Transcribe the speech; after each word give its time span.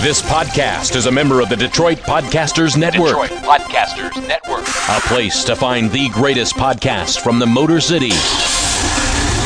This 0.00 0.22
podcast 0.22 0.94
is 0.94 1.06
a 1.06 1.10
member 1.10 1.40
of 1.40 1.48
the 1.48 1.56
Detroit 1.56 1.98
Podcasters 1.98 2.76
Network. 2.76 3.18
Detroit 3.20 3.30
Podcasters 3.42 4.28
Network. 4.28 4.62
A 4.88 5.00
place 5.08 5.42
to 5.44 5.56
find 5.56 5.90
the 5.90 6.08
greatest 6.10 6.54
podcasts 6.54 7.20
from 7.20 7.40
the 7.40 7.46
Motor 7.46 7.80
City. 7.80 8.10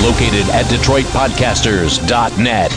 Located 0.04 0.46
at 0.51 0.67
DetroitPodcasters.net. 0.67 2.72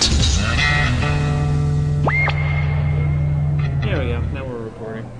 Here 3.83 3.99
we 3.99 4.05
go. 4.07 4.21
Now 4.31 4.45
we're 4.45 4.63
recording. 4.63 5.11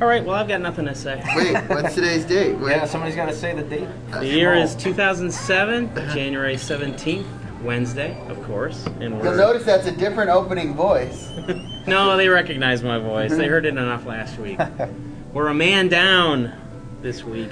All 0.00 0.08
right. 0.08 0.24
Well, 0.24 0.34
I've 0.34 0.48
got 0.48 0.60
nothing 0.60 0.86
to 0.86 0.96
say. 0.96 1.22
Wait, 1.36 1.54
what's 1.68 1.94
today's 1.94 2.24
date? 2.24 2.54
Wait, 2.58 2.72
Yeah, 2.72 2.86
somebody's 2.86 3.14
got 3.14 3.26
to 3.26 3.34
say 3.36 3.54
the 3.54 3.62
date. 3.62 3.86
Uh, 4.12 4.18
the 4.18 4.26
year 4.26 4.54
is 4.54 4.74
2007, 4.74 5.94
January 6.12 6.56
17th, 6.56 7.24
Wednesday, 7.62 8.20
of 8.28 8.42
course. 8.44 8.86
And 8.86 9.22
You'll 9.22 9.36
notice 9.36 9.64
that's 9.64 9.86
a 9.86 9.92
different 9.92 10.30
opening 10.30 10.74
voice. 10.74 11.30
no, 11.86 12.16
they 12.16 12.28
recognize 12.28 12.82
my 12.82 12.98
voice. 12.98 13.30
They 13.30 13.46
heard 13.46 13.66
it 13.66 13.70
enough 13.70 14.06
last 14.06 14.38
week. 14.38 14.60
We're 15.32 15.48
a 15.48 15.54
man 15.54 15.88
down 15.88 16.52
this 17.00 17.24
week 17.24 17.50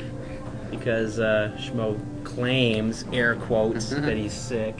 because 0.70 1.18
uh, 1.18 1.56
Schmo 1.56 1.98
claims, 2.24 3.04
air 3.12 3.36
quotes, 3.36 3.90
that 3.90 4.16
he's 4.16 4.34
sick. 4.34 4.78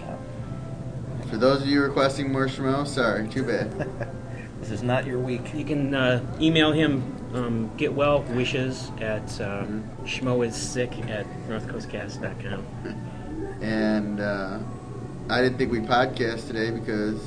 For 1.29 1.37
those 1.37 1.63
of 1.63 1.69
you 1.69 1.83
requesting 1.83 2.33
more 2.33 2.47
Schmo, 2.47 2.87
sorry, 2.87 3.29
too 3.29 3.45
bad. 3.45 3.71
This 4.61 4.71
is 4.71 4.83
not 4.83 5.07
your 5.07 5.19
week. 5.19 5.55
You 5.55 5.65
can 5.65 5.95
uh, 5.95 6.21
email 6.41 6.73
him 6.73 7.17
um, 7.35 7.71
get 7.77 7.93
well 7.93 8.23
wishes 8.23 8.91
at 9.01 9.41
uh, 9.41 9.65
schmoissick 10.05 11.09
at 11.09 11.27
northcoastcast.com. 11.49 12.67
And 13.63 14.21
uh, 14.21 14.59
I 15.31 15.41
didn't 15.43 15.59
think 15.59 15.71
we'd 15.73 15.85
podcast 15.87 16.47
today 16.49 16.71
because 16.71 17.21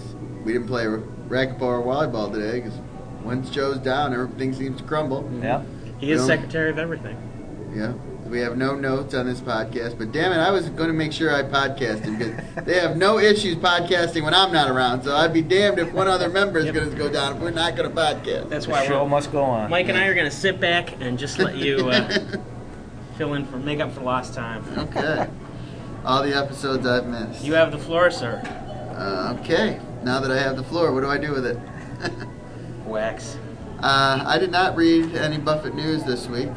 we 0.43 0.53
didn't 0.53 0.67
play 0.67 0.85
racquetball 0.85 1.61
or 1.61 1.81
volleyball 1.83 2.31
today 2.31 2.59
because 2.61 2.77
once 3.23 3.49
Joe's 3.49 3.77
down, 3.77 4.13
everything 4.13 4.53
seems 4.53 4.79
to 4.81 4.83
crumble. 4.83 5.29
Yeah. 5.41 5.63
He 5.99 6.11
is 6.11 6.21
No. 6.21 6.27
secretary 6.27 6.69
of 6.69 6.77
everything. 6.77 7.17
Yeah. 7.73 7.93
We 8.27 8.39
have 8.39 8.57
no 8.57 8.73
notes 8.75 9.13
on 9.13 9.25
this 9.27 9.39
podcast, 9.41 9.97
but 9.97 10.11
damn 10.11 10.31
it, 10.31 10.37
I 10.37 10.49
was 10.49 10.67
going 10.69 10.87
to 10.87 10.93
make 10.93 11.11
sure 11.13 11.33
I 11.33 11.43
podcasted 11.43 12.17
because 12.17 12.65
they 12.65 12.79
have 12.79 12.97
no 12.97 13.19
issues 13.19 13.55
podcasting 13.57 14.23
when 14.23 14.33
I'm 14.33 14.51
not 14.51 14.69
around. 14.69 15.03
So 15.03 15.15
I'd 15.15 15.33
be 15.33 15.41
damned 15.41 15.77
if 15.79 15.93
one 15.93 16.07
other 16.07 16.29
member 16.29 16.59
is 16.59 16.65
Yep. 16.65 16.73
going 16.75 16.89
to 16.89 16.95
go 16.97 17.09
down 17.09 17.35
if 17.35 17.41
we're 17.41 17.51
not 17.51 17.75
going 17.75 17.89
to 17.89 17.95
podcast. 17.95 18.49
That's 18.49 18.65
The 18.65 18.71
why 18.71 18.85
show 18.87 19.03
we're, 19.03 19.09
must 19.09 19.31
go 19.31 19.43
on. 19.43 19.69
Mike 19.69 19.87
and 19.87 19.97
I 19.97 20.07
are 20.07 20.13
going 20.15 20.29
to 20.29 20.35
sit 20.35 20.59
back 20.59 20.99
and 20.99 21.17
just 21.19 21.37
let 21.39 21.55
you 21.57 21.89
uh, 21.89 22.17
fill 23.17 23.33
in 23.35 23.45
for 23.45 23.57
make 23.57 23.79
up 23.79 23.93
for 23.93 24.01
lost 24.01 24.33
time. 24.33 24.63
okay. 24.77 25.27
All 26.05 26.21
the 26.21 26.35
episodes 26.35 26.85
I've 26.85 27.07
missed. 27.07 27.43
You 27.45 27.53
have 27.53 27.71
the 27.71 27.77
floor, 27.77 28.11
sir. 28.11 28.41
Uh, 28.97 29.37
okay. 29.39 29.79
Now 30.03 30.19
that 30.19 30.31
I 30.31 30.37
have 30.37 30.57
the 30.57 30.63
floor, 30.63 30.91
what 30.93 31.01
do 31.01 31.07
I 31.07 31.17
do 31.17 31.31
with 31.31 31.45
it? 31.45 31.57
Wax. 32.85 33.37
uh, 33.79 34.23
I 34.25 34.37
did 34.37 34.51
not 34.51 34.75
read 34.75 35.15
any 35.15 35.37
Buffett 35.37 35.75
news 35.75 36.03
this 36.03 36.27
week. 36.27 36.49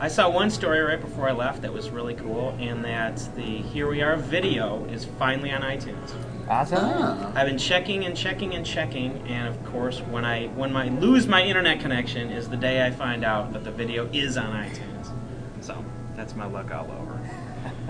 I 0.00 0.08
saw 0.08 0.28
one 0.28 0.50
story 0.50 0.80
right 0.80 1.00
before 1.00 1.28
I 1.28 1.32
left 1.32 1.62
that 1.62 1.72
was 1.72 1.88
really 1.88 2.14
cool, 2.14 2.50
and 2.58 2.84
that 2.84 3.16
the 3.36 3.42
Here 3.42 3.88
We 3.88 4.02
Are 4.02 4.16
video 4.16 4.84
is 4.86 5.04
finally 5.04 5.52
on 5.52 5.62
iTunes. 5.62 6.12
Awesome. 6.48 6.78
Ah. 6.80 7.32
I've 7.36 7.46
been 7.46 7.56
checking 7.56 8.04
and 8.04 8.16
checking 8.16 8.54
and 8.54 8.66
checking, 8.66 9.22
and 9.28 9.48
of 9.48 9.64
course, 9.66 10.00
when 10.00 10.24
I 10.24 10.48
when 10.48 10.76
I 10.76 10.88
lose 10.88 11.28
my 11.28 11.42
internet 11.42 11.78
connection 11.80 12.30
is 12.30 12.48
the 12.48 12.56
day 12.56 12.84
I 12.84 12.90
find 12.90 13.24
out 13.24 13.52
that 13.52 13.62
the 13.62 13.70
video 13.70 14.10
is 14.12 14.36
on 14.36 14.52
iTunes. 14.52 15.12
So 15.60 15.82
that's 16.16 16.34
my 16.34 16.44
luck 16.46 16.72
all 16.72 16.90
over. 16.90 17.23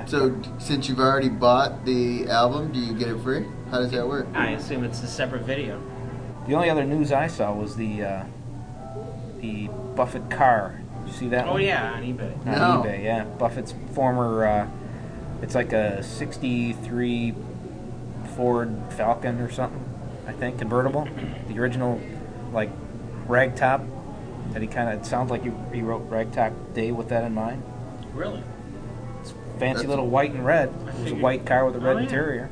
So, 0.06 0.36
since 0.58 0.88
you've 0.88 0.98
already 1.00 1.28
bought 1.28 1.84
the 1.84 2.28
album, 2.28 2.72
do 2.72 2.78
you 2.78 2.92
get 2.94 3.08
it 3.08 3.18
free? 3.20 3.46
How 3.70 3.78
does 3.78 3.90
that 3.92 4.06
work? 4.06 4.26
I 4.34 4.50
assume 4.50 4.84
it's 4.84 5.02
a 5.02 5.06
separate 5.06 5.42
video. 5.42 5.80
The 6.46 6.54
only 6.54 6.68
other 6.68 6.84
news 6.84 7.10
I 7.12 7.26
saw 7.26 7.54
was 7.54 7.76
the 7.76 8.02
uh, 8.04 8.24
the 9.40 9.68
Buffett 9.94 10.30
car. 10.30 10.80
Did 11.00 11.08
you 11.12 11.14
see 11.18 11.28
that? 11.28 11.46
Oh 11.48 11.52
one? 11.52 11.62
yeah, 11.62 11.92
on 11.94 12.02
eBay. 12.02 12.36
On 12.40 12.44
No. 12.44 12.82
eBay, 12.84 13.02
yeah. 13.04 13.24
Buffett's 13.24 13.74
former. 13.94 14.44
Uh, 14.46 14.68
it's 15.42 15.54
like 15.54 15.72
a 15.72 16.02
'63 16.02 17.34
Ford 18.36 18.76
Falcon 18.90 19.40
or 19.40 19.50
something. 19.50 19.82
I 20.26 20.32
think 20.32 20.58
convertible. 20.58 21.08
The 21.48 21.58
original, 21.58 22.00
like 22.52 22.70
ragtop. 23.26 23.86
That 24.52 24.60
he 24.62 24.68
kind 24.68 24.88
of. 24.90 25.00
It 25.00 25.06
sounds 25.06 25.30
like 25.30 25.42
he, 25.44 25.52
he 25.72 25.82
wrote 25.82 26.10
Ragtop 26.10 26.74
Day 26.74 26.90
with 26.92 27.08
that 27.08 27.24
in 27.24 27.32
mind. 27.34 27.62
Really? 28.12 28.42
Fancy 29.64 29.78
That's- 29.78 29.88
little 29.88 30.08
white 30.08 30.32
and 30.32 30.44
red. 30.44 30.68
It 30.68 31.02
was 31.04 31.12
a 31.12 31.14
white 31.14 31.46
car 31.46 31.64
with 31.64 31.76
a 31.76 31.78
red 31.78 31.96
Oh, 31.96 31.98
yeah. 31.98 32.04
interior. 32.04 32.50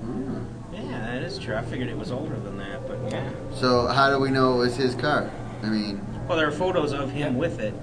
Hmm. 0.00 0.44
Yeah, 0.72 1.00
that 1.00 1.22
is 1.22 1.38
true. 1.38 1.54
I 1.54 1.60
figured 1.60 1.90
it 1.90 1.98
was 1.98 2.10
older 2.10 2.34
than 2.36 2.56
that, 2.56 2.88
but 2.88 2.98
yeah. 3.12 3.28
So, 3.54 3.88
how 3.88 4.08
do 4.08 4.18
we 4.18 4.30
know 4.30 4.54
it 4.54 4.58
was 4.58 4.76
his 4.76 4.94
car? 4.94 5.30
I 5.62 5.66
mean, 5.66 6.00
Well, 6.26 6.38
there 6.38 6.48
are 6.48 6.52
photos 6.52 6.92
of 6.92 7.10
him 7.10 7.34
Yeah. 7.34 7.38
with 7.38 7.60
it 7.60 7.74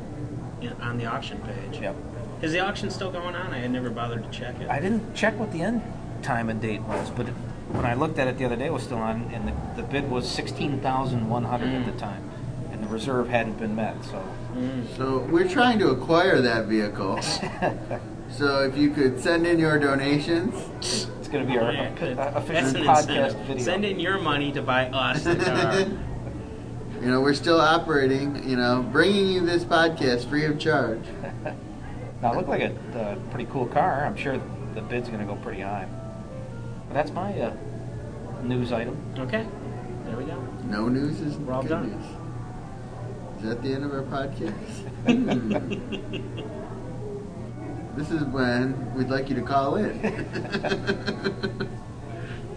on 0.82 0.98
the 0.98 1.06
auction 1.06 1.40
page. 1.42 1.82
Yep. 1.82 1.96
Is 2.42 2.52
the 2.52 2.60
auction 2.62 2.90
still 2.90 3.12
going 3.12 3.36
on? 3.36 3.54
I 3.54 3.60
had 3.60 3.72
never 3.72 3.92
bothered 3.92 4.24
to 4.24 4.30
check 4.38 4.60
it. 4.60 4.68
I 4.70 4.80
didn't 4.80 5.14
check 5.14 5.38
what 5.40 5.52
the 5.52 5.62
end 5.62 5.82
time 6.24 6.50
and 6.50 6.60
date 6.60 6.82
was, 6.82 7.12
but 7.12 7.28
it, 7.28 7.34
when 7.74 7.86
I 7.86 7.94
looked 7.94 8.18
at 8.18 8.28
it 8.28 8.40
the 8.40 8.46
other 8.46 8.56
day, 8.56 8.66
it 8.66 8.74
was 8.74 8.84
still 8.84 8.98
on, 8.98 9.30
and 9.34 9.48
the, 9.48 9.82
the 9.82 9.88
bid 9.88 10.10
was 10.10 10.30
sixteen 10.30 10.80
thousand 10.82 11.30
one 11.30 11.44
hundred 11.44 11.70
at 11.70 11.86
the 11.86 11.92
mm. 11.92 12.00
time, 12.00 12.30
and 12.72 12.84
the 12.84 12.88
reserve 12.88 13.30
hadn't 13.30 13.60
been 13.60 13.76
met. 13.76 14.04
So 14.04 14.22
mm. 14.56 14.98
so 14.98 15.20
we're 15.32 15.48
trying 15.48 15.80
to 15.80 15.90
acquire 15.90 16.42
that 16.42 16.66
vehicle. 16.66 17.20
so, 18.36 18.64
if 18.64 18.78
you 18.78 18.90
could 18.92 19.20
send 19.20 19.46
in 19.48 19.60
your 19.60 19.80
donations, 19.80 20.54
it's 20.80 21.28
going 21.28 21.46
to 21.46 21.52
be 21.52 21.58
our 21.58 21.72
Yeah, 21.72 21.84
uh, 21.84 21.96
good. 21.96 22.18
official 22.18 22.54
That's 22.54 22.74
an 22.76 22.84
podcast 22.84 23.08
incentive. 23.28 23.48
video. 23.48 23.64
Send 23.64 23.86
in 23.86 24.00
your 24.00 24.20
money 24.20 24.52
to 24.54 24.62
buy 24.62 24.88
us 24.88 25.24
the 25.24 25.36
car. 25.36 25.80
you 27.02 27.08
know, 27.12 27.22
we're 27.22 27.34
still 27.34 27.60
operating, 27.62 28.48
you 28.48 28.56
know, 28.56 28.82
bringing 28.92 29.28
you 29.30 29.46
this 29.46 29.64
podcast 29.64 30.28
free 30.30 30.46
of 30.46 30.58
charge. 30.60 31.04
Now, 32.22 32.32
it 32.32 32.36
looked 32.38 32.48
like 32.48 32.62
a 32.62 32.74
uh, 32.98 33.16
pretty 33.32 33.50
cool 33.52 33.66
car. 33.68 34.06
I'm 34.06 34.16
sure 34.16 34.40
the 34.76 34.82
bid's 34.82 35.10
going 35.10 35.20
to 35.20 35.26
go 35.26 35.36
pretty 35.36 35.60
high. 35.60 35.86
But 36.88 36.94
that's 36.94 37.12
my 37.12 37.38
uh, 37.38 37.54
news 38.44 38.72
item. 38.72 38.96
okay, 39.20 39.46
there 40.06 40.16
we 40.16 40.24
go. 40.24 40.40
No 40.64 40.88
news 40.88 41.20
is 41.20 41.36
We're 41.36 41.52
all 41.52 41.64
good 41.64 41.68
done. 41.70 41.92
news. 41.92 42.06
Is 43.44 43.50
that 43.50 43.62
the 43.62 43.74
end 43.74 43.84
of 43.84 43.92
our 43.92 44.04
podcast? 44.04 44.54
This 47.96 48.10
is 48.10 48.24
when 48.24 48.94
we'd 48.96 49.10
like 49.10 49.30
you 49.30 49.36
to 49.36 49.42
call 49.42 49.76
in. 49.76 50.00
I 50.04 50.10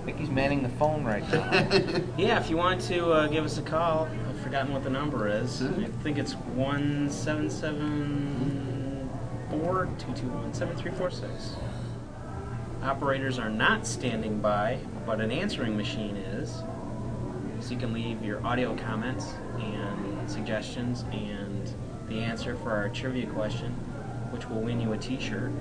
think 0.05 0.19
he's 0.19 0.31
manning 0.31 0.63
the 0.63 0.71
phone 0.71 1.05
right 1.05 1.29
now. 1.31 2.01
Yeah, 2.17 2.41
if 2.41 2.49
you 2.49 2.57
want 2.57 2.81
to 2.83 3.13
uh, 3.13 3.27
give 3.27 3.45
us 3.45 3.59
a 3.59 3.63
call, 3.63 4.09
I've 4.29 4.41
forgotten 4.41 4.73
what 4.73 4.83
the 4.83 4.91
number 4.91 5.29
is. 5.29 5.61
Hmm. 5.61 5.85
I 5.85 5.89
think 6.03 6.17
it's 6.17 6.33
one 6.33 7.11
seven 7.11 7.51
seven 7.51 9.11
four 9.51 9.89
two 9.99 10.13
two 10.15 10.29
one 10.29 10.55
seven 10.55 10.75
three 10.77 10.93
four 10.93 11.11
six. 11.11 11.57
Operators 12.83 13.39
are 13.39 13.51
not 13.51 13.87
standing 13.87 14.41
by, 14.41 14.79
but 15.05 15.21
an 15.21 15.31
answering 15.31 15.77
machine 15.77 16.17
is. 16.17 16.63
So 17.61 17.73
you 17.73 17.79
can 17.79 17.93
leave 17.93 18.23
your 18.25 18.45
audio 18.47 18.75
comments 18.77 19.35
and 19.59 20.31
suggestions 20.31 21.05
and 21.13 21.75
the 22.09 22.21
answer 22.21 22.57
for 22.57 22.71
our 22.71 22.89
trivia 22.89 23.27
question, 23.27 23.75
which 24.31 24.49
will 24.49 24.61
win 24.61 24.81
you 24.81 24.93
a 24.93 24.99
T-shirt. 24.99 25.53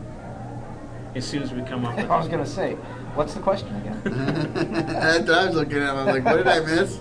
As 1.15 1.25
soon 1.25 1.43
as 1.43 1.53
we 1.53 1.61
come 1.61 1.85
up 1.85 1.95
with 1.97 2.09
I 2.09 2.17
was 2.17 2.27
going 2.27 2.43
to 2.43 2.49
say, 2.49 2.73
what's 3.13 3.33
the 3.33 3.39
question 3.39 3.73
again? 3.77 4.01
That's 4.73 5.27
what 5.27 5.37
I 5.37 5.45
was 5.45 5.55
looking 5.55 5.77
at. 5.77 5.95
I'm 5.95 6.07
like, 6.07 6.25
what 6.25 6.37
did 6.37 6.47
I 6.47 6.59
miss? 6.59 6.99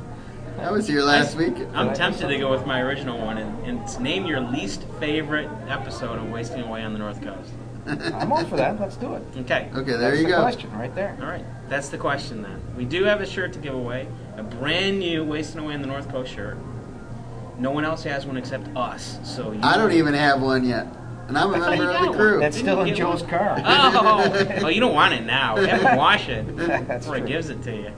I 0.61 0.71
was 0.71 0.87
here 0.87 1.03
last 1.03 1.37
week. 1.37 1.55
I'm 1.75 1.89
Did 1.89 1.97
tempted 1.97 2.29
to 2.29 2.39
go 2.39 2.51
with 2.51 2.65
my 2.65 2.81
original 2.81 3.19
one 3.19 3.39
and, 3.39 3.67
and 3.67 3.81
it's 3.81 3.99
name 3.99 4.25
your 4.25 4.41
least 4.41 4.85
favorite 5.01 5.51
episode 5.69 6.19
of 6.19 6.31
Wasting 6.31 6.63
Away 6.63 6.83
on 6.83 6.93
the 6.93 6.99
North 7.01 7.21
Coast. 7.21 7.51
I'm 7.87 8.33
all 8.33 8.45
for 8.45 8.57
that. 8.57 8.81
Let's 8.81 8.97
do 8.97 9.15
it. 9.15 9.23
Okay. 9.39 9.69
Okay, 9.75 9.91
there 9.91 9.99
That's 9.99 10.19
you 10.19 10.25
the 10.25 10.31
go. 10.31 10.41
question 10.41 10.73
right 10.73 10.95
there. 10.95 11.19
All 11.21 11.27
right. 11.27 11.45
That's 11.69 11.89
the 11.89 11.99
question 11.99 12.41
then. 12.41 12.63
We 12.77 12.85
do 12.85 13.05
have 13.05 13.21
a 13.21 13.27
shirt 13.27 13.53
to 13.55 13.59
give 13.59 13.75
away, 13.75 14.07
a 14.37 14.43
brand 14.43 15.01
new 15.01 15.25
Wasting 15.25 15.61
Away 15.61 15.75
on 15.75 15.83
the 15.83 15.89
North 15.89 16.09
Coast 16.09 16.33
shirt. 16.33 16.57
No 17.59 17.71
one 17.71 17.85
else 17.85 18.03
has 18.05 18.25
one 18.25 18.37
except 18.37 18.69
us. 18.77 19.19
So 19.23 19.53
you 19.53 19.61
I 19.63 19.77
don't 19.77 19.93
even 19.93 20.15
have 20.15 20.41
one 20.41 20.65
yet, 20.65 20.87
and 21.29 21.39
I'm 21.39 21.53
a 21.55 21.57
I 21.57 21.61
thought 21.61 21.77
you 21.79 21.83
member 21.85 21.97
of 22.07 22.13
the 22.13 22.19
crew. 22.19 22.41
That's 22.41 22.57
still 22.59 22.81
in 22.83 22.89
get 22.89 22.97
Joe's 22.97 23.21
one? 23.23 23.31
car. 23.31 23.57
Oh, 23.65 24.59
well, 24.63 24.71
you 24.71 24.81
don't 24.81 24.95
want 24.95 25.15
it 25.15 25.25
now. 25.25 25.57
Have 25.57 25.81
him 25.83 25.97
wash 25.97 26.29
it 26.29 26.57
That's 26.57 27.05
before 27.07 27.15
he 27.17 27.21
true. 27.23 27.29
gives 27.29 27.49
it 27.51 27.63
to 27.63 27.75
you. 27.77 27.93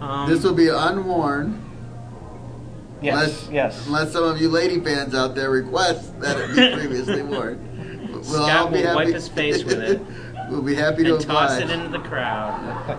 Um, 0.00 0.28
This 0.28 0.42
will 0.42 0.54
be 0.54 0.68
unworn, 0.68 1.60
Yes, 3.02 3.14
unless, 3.14 3.48
yes. 3.50 3.86
unless 3.86 4.12
some 4.12 4.24
of 4.24 4.40
you 4.40 4.48
lady 4.48 4.80
fans 4.80 5.14
out 5.14 5.34
there 5.34 5.50
request 5.50 6.18
that 6.20 6.36
it 6.38 6.48
be 6.56 6.74
previously 6.78 7.22
worn. 7.22 8.10
We'll 8.12 8.22
Scott 8.24 8.72
will 8.72 8.94
wipe 8.94 9.08
his 9.08 9.28
face 9.28 9.62
with 9.64 9.78
it. 9.80 10.00
we'll 10.50 10.62
be 10.62 10.74
happy 10.74 11.04
to 11.04 11.16
and 11.16 11.24
toss 11.24 11.52
oblige. 11.58 11.70
it 11.70 11.70
into 11.70 11.88
the 11.88 11.98
crowd. 12.04 12.98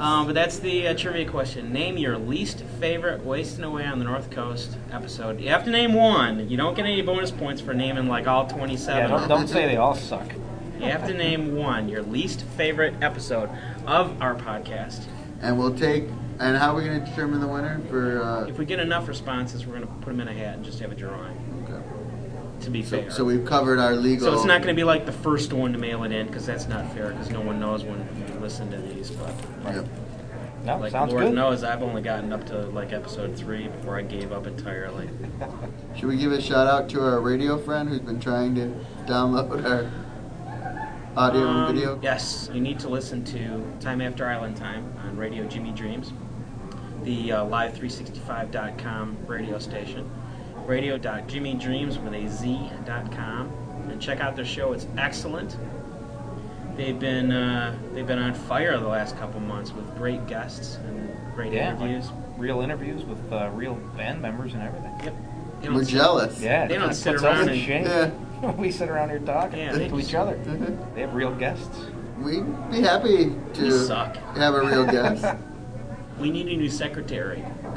Um, 0.00 0.24
but 0.24 0.34
that's 0.34 0.58
the 0.58 0.88
uh, 0.88 0.94
trivia 0.94 1.28
question. 1.28 1.74
Name 1.74 1.98
your 1.98 2.16
least 2.16 2.60
favorite 2.80 3.22
Wasting 3.22 3.64
Away 3.64 3.84
on 3.84 3.98
the 3.98 4.04
North 4.06 4.30
Coast 4.30 4.78
episode. 4.90 5.38
You 5.38 5.50
have 5.50 5.62
to 5.64 5.70
name 5.70 5.92
one. 5.92 6.48
You 6.48 6.56
don't 6.56 6.74
get 6.74 6.86
any 6.86 7.02
bonus 7.02 7.30
points 7.30 7.60
for 7.60 7.74
naming 7.74 8.08
like 8.08 8.26
all 8.26 8.46
27. 8.46 8.96
Yeah, 8.98 9.08
don't, 9.08 9.28
don't 9.28 9.46
say 9.46 9.66
they 9.66 9.76
all 9.76 9.94
suck. 9.94 10.32
You 10.78 10.86
have 10.86 11.06
to 11.06 11.12
name 11.12 11.54
one, 11.54 11.86
your 11.90 12.00
least 12.02 12.40
favorite 12.56 12.94
episode 13.02 13.50
of 13.86 14.22
our 14.22 14.34
podcast. 14.34 15.04
and 15.42 15.58
we'll 15.58 15.74
take 15.76 16.04
And 16.38 16.56
how 16.56 16.72
are 16.72 16.76
we 16.76 16.84
going 16.86 17.00
to 17.04 17.06
determine 17.06 17.40
the 17.40 17.46
winner 17.48 17.82
for? 17.90 18.22
Uh, 18.22 18.46
If 18.46 18.56
we 18.56 18.64
get 18.64 18.80
enough 18.80 19.06
responses, 19.06 19.66
we're 19.66 19.74
going 19.74 19.86
to 19.86 19.92
put 19.96 20.06
them 20.06 20.20
in 20.20 20.28
a 20.28 20.32
hat 20.32 20.54
and 20.54 20.64
just 20.64 20.80
have 20.80 20.90
a 20.92 20.94
drawing. 20.94 21.36
Okay. 22.60 22.64
To 22.66 22.70
be 22.70 22.82
so, 22.82 23.02
fair. 23.02 23.10
so 23.10 23.24
we've 23.24 23.44
covered 23.44 23.78
our 23.78 23.94
legal. 23.94 24.28
So 24.28 24.34
it's 24.34 24.44
not 24.44 24.62
going 24.62 24.74
to 24.74 24.78
be 24.78 24.84
like 24.84 25.06
the 25.06 25.12
first 25.12 25.52
one 25.52 25.72
to 25.72 25.78
mail 25.78 26.04
it 26.04 26.12
in 26.12 26.26
because 26.26 26.46
that's 26.46 26.68
not 26.68 26.92
fair 26.94 27.10
because 27.10 27.30
no 27.30 27.40
one 27.40 27.58
knows 27.60 27.84
when 27.84 27.98
you 27.98 28.40
listen 28.40 28.70
to 28.70 28.78
these. 28.78 29.10
But 29.10 29.34
Yep. 29.64 29.86
No, 30.64 30.76
like 30.76 30.92
sounds 30.92 31.12
Lord 31.12 31.24
good. 31.24 31.34
knows, 31.34 31.64
I've 31.64 31.82
only 31.82 32.02
gotten 32.02 32.34
up 32.34 32.44
to 32.48 32.58
like 32.66 32.92
episode 32.92 33.34
three 33.34 33.68
before 33.68 33.96
I 33.98 34.02
gave 34.02 34.30
up 34.30 34.46
entirely. 34.46 35.08
Should 35.96 36.08
we 36.08 36.18
give 36.18 36.32
a 36.32 36.40
shout 36.40 36.66
out 36.66 36.88
to 36.90 37.00
our 37.02 37.18
radio 37.20 37.56
friend 37.56 37.88
who's 37.88 38.00
been 38.00 38.20
trying 38.20 38.54
to 38.56 38.70
download 39.06 39.64
our 39.64 39.90
audio 41.16 41.46
Um, 41.46 41.56
and 41.64 41.74
video? 41.74 41.98
Yes, 42.02 42.50
you 42.52 42.60
need 42.60 42.78
to 42.80 42.90
listen 42.90 43.24
to 43.24 43.64
Time 43.80 44.02
After 44.02 44.26
Island 44.26 44.56
Time 44.58 44.92
on 45.02 45.16
Radio 45.16 45.46
Jimmy 45.46 45.70
Dreams, 45.70 46.12
the 47.04 47.32
uh, 47.32 47.44
live365.com 47.46 49.16
radio 49.26 49.58
station, 49.58 50.10
radio.jimmydreams 50.66 52.02
with 52.02 52.12
a 52.14 52.28
Z.com, 52.28 53.52
and 53.90 54.00
check 54.00 54.20
out 54.20 54.36
their 54.36 54.44
show. 54.44 54.72
It's 54.72 54.86
excellent. 54.98 55.56
They've 56.76 56.98
been 56.98 57.32
uh, 57.32 57.76
they've 57.92 58.06
been 58.06 58.18
on 58.18 58.32
fire 58.34 58.78
the 58.78 58.86
last 58.88 59.16
couple 59.18 59.40
months 59.40 59.72
with 59.72 59.94
great 59.96 60.26
guests 60.26 60.76
and 60.86 61.10
great 61.34 61.52
Yeah, 61.52 61.72
like 61.74 61.80
interviews. 61.90 62.10
real 62.38 62.60
interviews 62.60 63.04
with 63.04 63.32
uh, 63.32 63.50
real 63.54 63.74
band 63.96 64.22
members 64.22 64.54
and 64.54 64.62
everything. 64.62 64.94
Yep. 65.04 65.14
They 65.62 65.68
We're 65.68 65.84
sit- 65.84 65.92
jealous. 65.92 66.40
Yeah, 66.40 66.66
They 66.66 66.78
don't 66.78 66.94
sit 66.94 67.16
around 67.16 67.48
and- 67.50 67.60
shame. 67.60 67.84
Yeah. 67.84 68.10
we 68.56 68.70
sit 68.70 68.88
around 68.88 69.10
here 69.10 69.18
talking 69.18 69.58
Yeah, 69.58 69.72
they 69.72 69.88
to 69.88 69.98
each 69.98 70.04
just- 70.08 70.14
other. 70.14 70.38
They 70.94 71.02
have 71.02 71.12
real 71.14 71.34
guests. 71.34 71.86
We'd 72.18 72.44
be 72.70 72.80
happy 72.80 73.34
to 73.54 73.84
suck. 73.86 74.16
have 74.36 74.54
a 74.54 74.60
real 74.62 74.84
guest. 74.86 75.24
We 76.18 76.30
need 76.30 76.48
a 76.48 76.56
new 76.56 76.68
secretary 76.68 77.42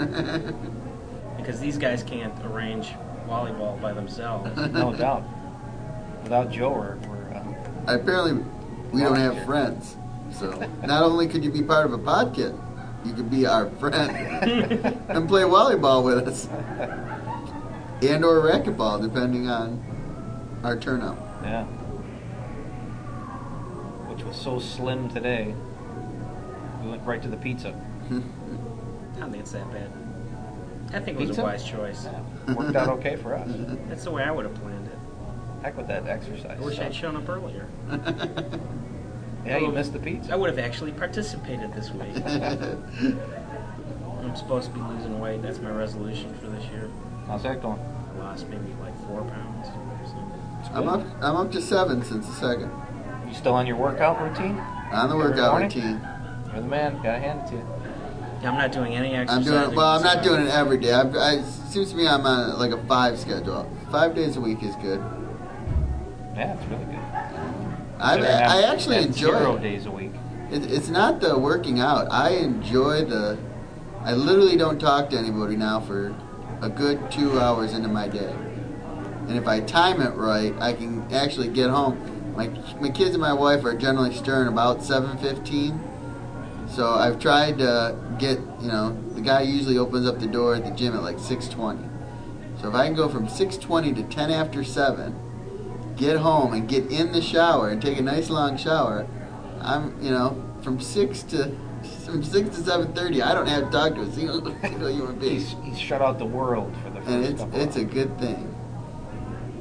because 1.43 1.59
these 1.59 1.77
guys 1.77 2.03
can't 2.03 2.33
arrange 2.45 2.93
volleyball 3.27 3.79
by 3.81 3.91
themselves. 3.93 4.49
No 4.71 4.93
doubt. 4.93 5.23
Without 6.23 6.49
Joe, 6.51 6.71
we're, 6.71 6.95
we're 7.07 7.33
uh, 7.35 7.95
Apparently, 7.95 8.43
we 8.93 9.01
don't 9.01 9.17
have 9.17 9.43
friends. 9.45 9.97
So 10.31 10.49
not 10.85 11.03
only 11.03 11.27
could 11.27 11.43
you 11.43 11.51
be 11.51 11.61
part 11.61 11.85
of 11.85 11.91
a 11.93 11.97
podcast, 11.97 12.57
you 13.05 13.13
could 13.13 13.29
be 13.29 13.45
our 13.45 13.69
friend 13.71 14.09
and 15.09 15.27
play 15.27 15.41
volleyball 15.41 16.03
with 16.03 16.27
us, 16.27 16.47
and 18.01 18.23
or 18.23 18.39
racquetball, 18.41 19.01
depending 19.01 19.49
on 19.49 19.83
our 20.63 20.77
turnout. 20.77 21.17
yeah. 21.43 21.65
Which 24.09 24.23
was 24.23 24.37
so 24.37 24.59
slim 24.59 25.09
today. 25.09 25.53
We 26.83 26.89
went 26.89 27.03
right 27.05 27.21
to 27.21 27.27
the 27.27 27.37
pizza. 27.37 27.73
I 28.09 29.19
don't 29.19 29.31
think 29.31 29.41
it's 29.43 29.51
that 29.51 29.69
bad. 29.73 29.91
I 30.93 30.99
think 30.99 31.19
it 31.19 31.27
was 31.27 31.37
a 31.37 31.43
wise 31.43 31.63
choice. 31.63 32.05
Yeah, 32.05 32.53
worked 32.53 32.75
out 32.75 32.89
okay 32.99 33.15
for 33.15 33.35
us. 33.35 33.49
That's 33.89 34.03
the 34.03 34.11
way 34.11 34.23
I 34.23 34.31
would 34.31 34.45
have 34.45 34.55
planned 34.55 34.87
it. 34.87 34.97
Heck 35.63 35.77
with 35.77 35.87
that 35.87 36.07
exercise. 36.07 36.57
I 36.59 36.63
wish 36.63 36.75
stuff. 36.75 36.87
I'd 36.87 36.95
shown 36.95 37.15
up 37.15 37.27
earlier. 37.29 37.67
Yeah, 39.45 39.57
you 39.57 39.73
missed 39.73 39.91
the 39.91 39.99
pizza. 39.99 40.31
I 40.31 40.37
would 40.37 40.49
have 40.49 40.57
actually 40.57 40.93
participated 40.93 41.73
this 41.73 41.91
week. 41.91 42.15
I'm 42.25 42.81
supposed 44.37 44.69
to 44.71 44.73
be 44.73 44.79
losing 44.79 45.19
weight. 45.19 45.41
That's 45.41 45.59
my 45.59 45.69
resolution 45.69 46.33
for 46.35 46.47
this 46.47 46.63
year. 46.67 46.89
How's 47.27 47.43
that 47.43 47.61
going? 47.61 47.77
I 47.77 48.19
lost 48.19 48.47
maybe 48.47 48.73
like 48.81 48.97
four 49.05 49.21
pounds 49.25 49.67
or 49.67 50.05
something. 50.07 50.31
I'm 50.73 50.87
up. 50.87 51.05
I'm 51.21 51.35
up 51.35 51.51
to 51.51 51.61
seven 51.61 52.01
since 52.03 52.25
the 52.25 52.31
second 52.35 52.71
You 53.27 53.33
still 53.33 53.53
on 53.53 53.67
your 53.67 53.75
workout 53.75 54.21
routine? 54.21 54.57
on 54.93 55.09
the 55.09 55.15
Every 55.17 55.31
workout 55.31 55.51
morning? 55.59 55.67
routine. 55.67 55.99
You're 56.53 56.61
the 56.61 56.67
man. 56.69 57.01
Gotta 57.03 57.19
hand 57.19 57.41
it 57.41 57.47
to 57.49 57.55
you. 57.55 57.67
Yeah, 58.43 58.51
I'm 58.51 58.57
not 58.57 58.71
doing 58.73 58.93
any 58.93 59.15
I'm 59.15 59.21
exercise. 59.21 59.45
doing 59.45 59.75
well. 59.75 59.87
I'm 59.95 60.03
not 60.03 60.21
doing 60.23 60.45
it 60.45 60.49
every 60.49 60.77
day. 60.77 60.91
I, 60.93 61.01
I, 61.01 61.31
it 61.35 61.45
seems 61.69 61.91
to 61.91 61.95
me 61.97 62.07
I'm 62.07 62.25
on 62.25 62.59
like 62.59 62.71
a 62.71 62.85
five 62.87 63.17
schedule. 63.17 63.71
Five 63.91 64.15
days 64.15 64.35
a 64.35 64.41
week 64.41 64.61
is 64.63 64.75
good. 64.77 64.99
Yeah, 66.35 66.53
it's 66.53 66.65
really 66.69 66.85
good. 66.85 66.95
I, 67.99 68.17
Better 68.17 68.25
have- 68.31 68.51
I 68.51 68.61
actually 68.63 68.95
have 68.97 69.05
enjoy 69.05 69.27
zero 69.39 69.55
it. 69.55 69.61
days 69.61 69.85
a 69.85 69.91
week. 69.91 70.11
It, 70.51 70.69
it's 70.71 70.89
not 70.89 71.21
the 71.21 71.37
working 71.39 71.79
out. 71.79 72.11
I 72.11 72.31
enjoy 72.31 73.05
the. 73.05 73.37
I 74.01 74.13
literally 74.13 74.57
don't 74.57 74.79
talk 74.79 75.09
to 75.11 75.17
anybody 75.17 75.55
now 75.55 75.79
for 75.79 76.13
a 76.61 76.69
good 76.69 77.09
two 77.11 77.39
hours 77.39 77.73
into 77.73 77.87
my 77.87 78.09
day, 78.09 78.33
and 79.27 79.37
if 79.37 79.47
I 79.47 79.61
time 79.61 80.01
it 80.01 80.15
right, 80.15 80.53
I 80.59 80.73
can 80.73 81.09
actually 81.13 81.47
get 81.47 81.69
home. 81.69 82.33
My 82.35 82.47
my 82.81 82.89
kids 82.89 83.11
and 83.11 83.21
my 83.21 83.31
wife 83.31 83.63
are 83.63 83.73
generally 83.77 84.13
stirring 84.13 84.49
about 84.49 84.83
seven 84.83 85.17
fifteen, 85.19 85.79
so 86.75 86.89
I've 86.89 87.19
tried 87.19 87.59
to 87.59 87.95
get 88.17 88.39
you 88.59 88.67
know 88.67 88.97
the 89.13 89.21
guy 89.21 89.41
usually 89.41 89.77
opens 89.77 90.07
up 90.07 90.19
the 90.19 90.27
door 90.27 90.55
at 90.55 90.65
the 90.65 90.71
gym 90.71 90.95
at 90.95 91.03
like 91.03 91.19
six 91.19 91.47
twenty. 91.47 91.87
So 92.61 92.69
if 92.69 92.75
I 92.75 92.85
can 92.85 92.95
go 92.95 93.09
from 93.09 93.29
six 93.29 93.57
twenty 93.57 93.93
to 93.93 94.03
ten 94.03 94.31
after 94.31 94.63
seven, 94.63 95.15
get 95.95 96.17
home 96.17 96.53
and 96.53 96.67
get 96.67 96.91
in 96.91 97.11
the 97.11 97.21
shower 97.21 97.69
and 97.69 97.81
take 97.81 97.99
a 97.99 98.01
nice 98.01 98.29
long 98.29 98.57
shower, 98.57 99.07
I'm 99.61 100.01
you 100.01 100.09
know 100.09 100.43
from 100.63 100.79
six 100.79 101.21
to 101.23 101.55
from 102.05 102.23
six 102.23 102.57
to 102.57 102.63
seven 102.63 102.93
thirty. 102.93 103.21
I 103.21 103.33
don't 103.33 103.47
have 103.47 103.65
to 103.65 103.71
talk 103.71 103.93
to 103.95 104.01
a 104.01 104.11
single, 104.11 104.43
single 104.61 104.89
human 104.89 105.19
being, 105.19 105.33
He's, 105.33 105.55
he's 105.63 105.79
shut 105.79 106.01
out 106.01 106.17
the 106.17 106.25
world 106.25 106.75
for 106.83 106.89
the 106.89 107.01
first 107.01 107.09
and 107.09 107.25
it's 107.25 107.43
it's 107.53 107.75
a 107.75 107.83
good 107.85 108.17
thing. 108.19 108.49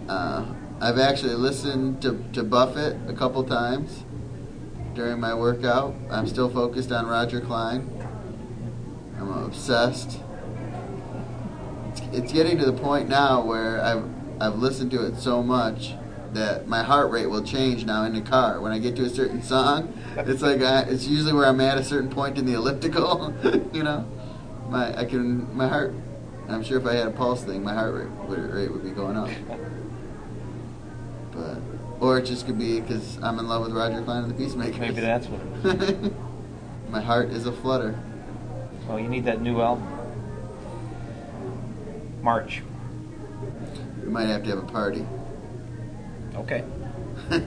Uh, 0.09 0.47
I've 0.81 0.99
actually 0.99 1.35
listened 1.35 2.01
to 2.03 2.25
to 2.33 2.43
Buffett 2.43 2.97
a 3.07 3.13
couple 3.13 3.45
times 3.45 4.05
during 4.95 5.21
my 5.21 5.35
workout. 5.35 5.95
I'm 6.11 6.27
still 6.27 6.49
focused 6.49 6.93
on 6.93 7.07
Roger 7.07 7.41
Clyne. 7.41 7.89
I'm 9.19 9.29
obsessed. 9.45 10.19
It's, 11.91 12.01
it's 12.13 12.33
getting 12.33 12.59
to 12.59 12.65
the 12.65 12.73
point 12.73 13.09
now 13.09 13.43
where 13.43 13.81
I've 13.83 14.05
I've 14.41 14.57
listened 14.57 14.91
to 14.91 15.07
it 15.07 15.17
so 15.19 15.43
much 15.43 15.95
that 16.33 16.67
my 16.67 16.83
heart 16.83 17.11
rate 17.11 17.27
will 17.27 17.45
change 17.45 17.85
now 17.85 18.05
in 18.05 18.15
the 18.15 18.23
car. 18.23 18.61
When 18.61 18.73
I 18.73 18.79
get 18.79 18.97
to 18.97 19.05
a 19.05 19.11
certain 19.11 19.43
song, 19.43 19.93
it's 20.17 20.43
like 20.43 20.63
I, 20.63 20.81
it's 20.83 21.07
usually 21.07 21.33
where 21.33 21.47
I'm 21.47 21.61
at 21.61 21.79
a 21.79 21.85
certain 21.85 22.11
point 22.11 22.39
in 22.39 22.47
the 22.47 22.55
elliptical. 22.55 23.33
you 23.73 23.83
know, 23.83 24.07
my 24.69 24.99
I 24.99 25.05
can 25.05 25.55
my 25.57 25.69
heart. 25.69 25.95
I'm 26.49 26.63
sure 26.63 26.79
if 26.79 26.87
I 26.87 26.95
had 26.95 27.07
a 27.07 27.13
pulse 27.13 27.45
thing, 27.45 27.63
my 27.63 27.73
heart 27.73 27.95
rate 27.95 28.09
rate 28.29 28.73
would 28.73 28.83
be 28.83 28.91
going 28.91 29.17
up. 29.17 29.31
But 32.03 32.07
or 32.09 32.19
it 32.19 32.23
just 32.27 32.47
could 32.47 32.59
be 32.59 32.81
because 32.81 33.17
I'm 33.23 33.39
in 33.39 33.47
love 33.47 33.63
with 33.63 33.73
Roger 33.73 34.03
Clyne 34.03 34.25
and 34.25 34.31
the 34.31 34.35
Peacemakers. 34.35 34.79
Maybe 34.81 35.01
that's 35.01 35.29
what 35.29 35.41
it 35.81 35.91
is. 36.05 36.11
my 36.91 37.01
heart 37.01 37.31
is 37.31 37.47
a 37.47 37.53
flutter. 37.53 37.99
Well, 38.89 38.99
you 38.99 39.07
need 39.09 39.25
that 39.27 39.41
new 39.41 39.61
album. 39.61 39.87
March. 42.21 42.63
We 44.03 44.11
might 44.11 44.27
have 44.27 44.43
to 44.45 44.51
have 44.51 44.59
a 44.59 44.63
party. 44.67 45.07
Okay. 46.35 46.65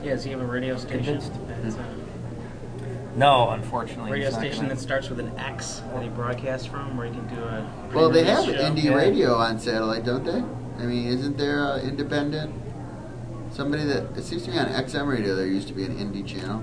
Yeah, 0.00 0.14
does 0.14 0.22
he 0.22 0.30
have 0.30 0.40
a 0.40 0.46
radio 0.46 0.76
station? 0.76 1.18
Convinced. 1.18 1.32
That's 1.48 1.74
a 1.74 3.16
No, 3.16 3.50
unfortunately. 3.50 4.12
radio 4.12 4.30
station 4.30 4.62
gonna- 4.66 4.76
that 4.76 4.80
starts 4.80 5.08
with 5.10 5.18
an 5.18 5.36
X 5.36 5.82
that 5.92 6.04
he 6.04 6.08
broadcasts 6.08 6.66
from, 6.68 6.96
where 6.96 7.08
he 7.08 7.12
can 7.12 7.26
do 7.26 7.42
a. 7.42 7.68
well, 7.92 8.08
they 8.08 8.22
have 8.22 8.44
show. 8.44 8.52
indie 8.52 8.84
Yeah. 8.84 8.94
radio 8.94 9.34
on 9.34 9.58
satellite, 9.58 10.04
don't 10.04 10.24
they? 10.24 10.40
I 10.80 10.86
mean, 10.86 11.08
isn't 11.08 11.36
there 11.36 11.64
uh, 11.64 11.80
independent? 11.80 12.54
Somebody 13.58 13.82
that 13.86 14.16
it 14.16 14.22
seems 14.22 14.44
to 14.44 14.52
me 14.52 14.58
on 14.58 14.66
XM 14.66 15.08
radio 15.08 15.34
there 15.34 15.44
used 15.44 15.66
to 15.66 15.74
be 15.74 15.82
an 15.82 15.96
indie 15.96 16.24
channel. 16.24 16.62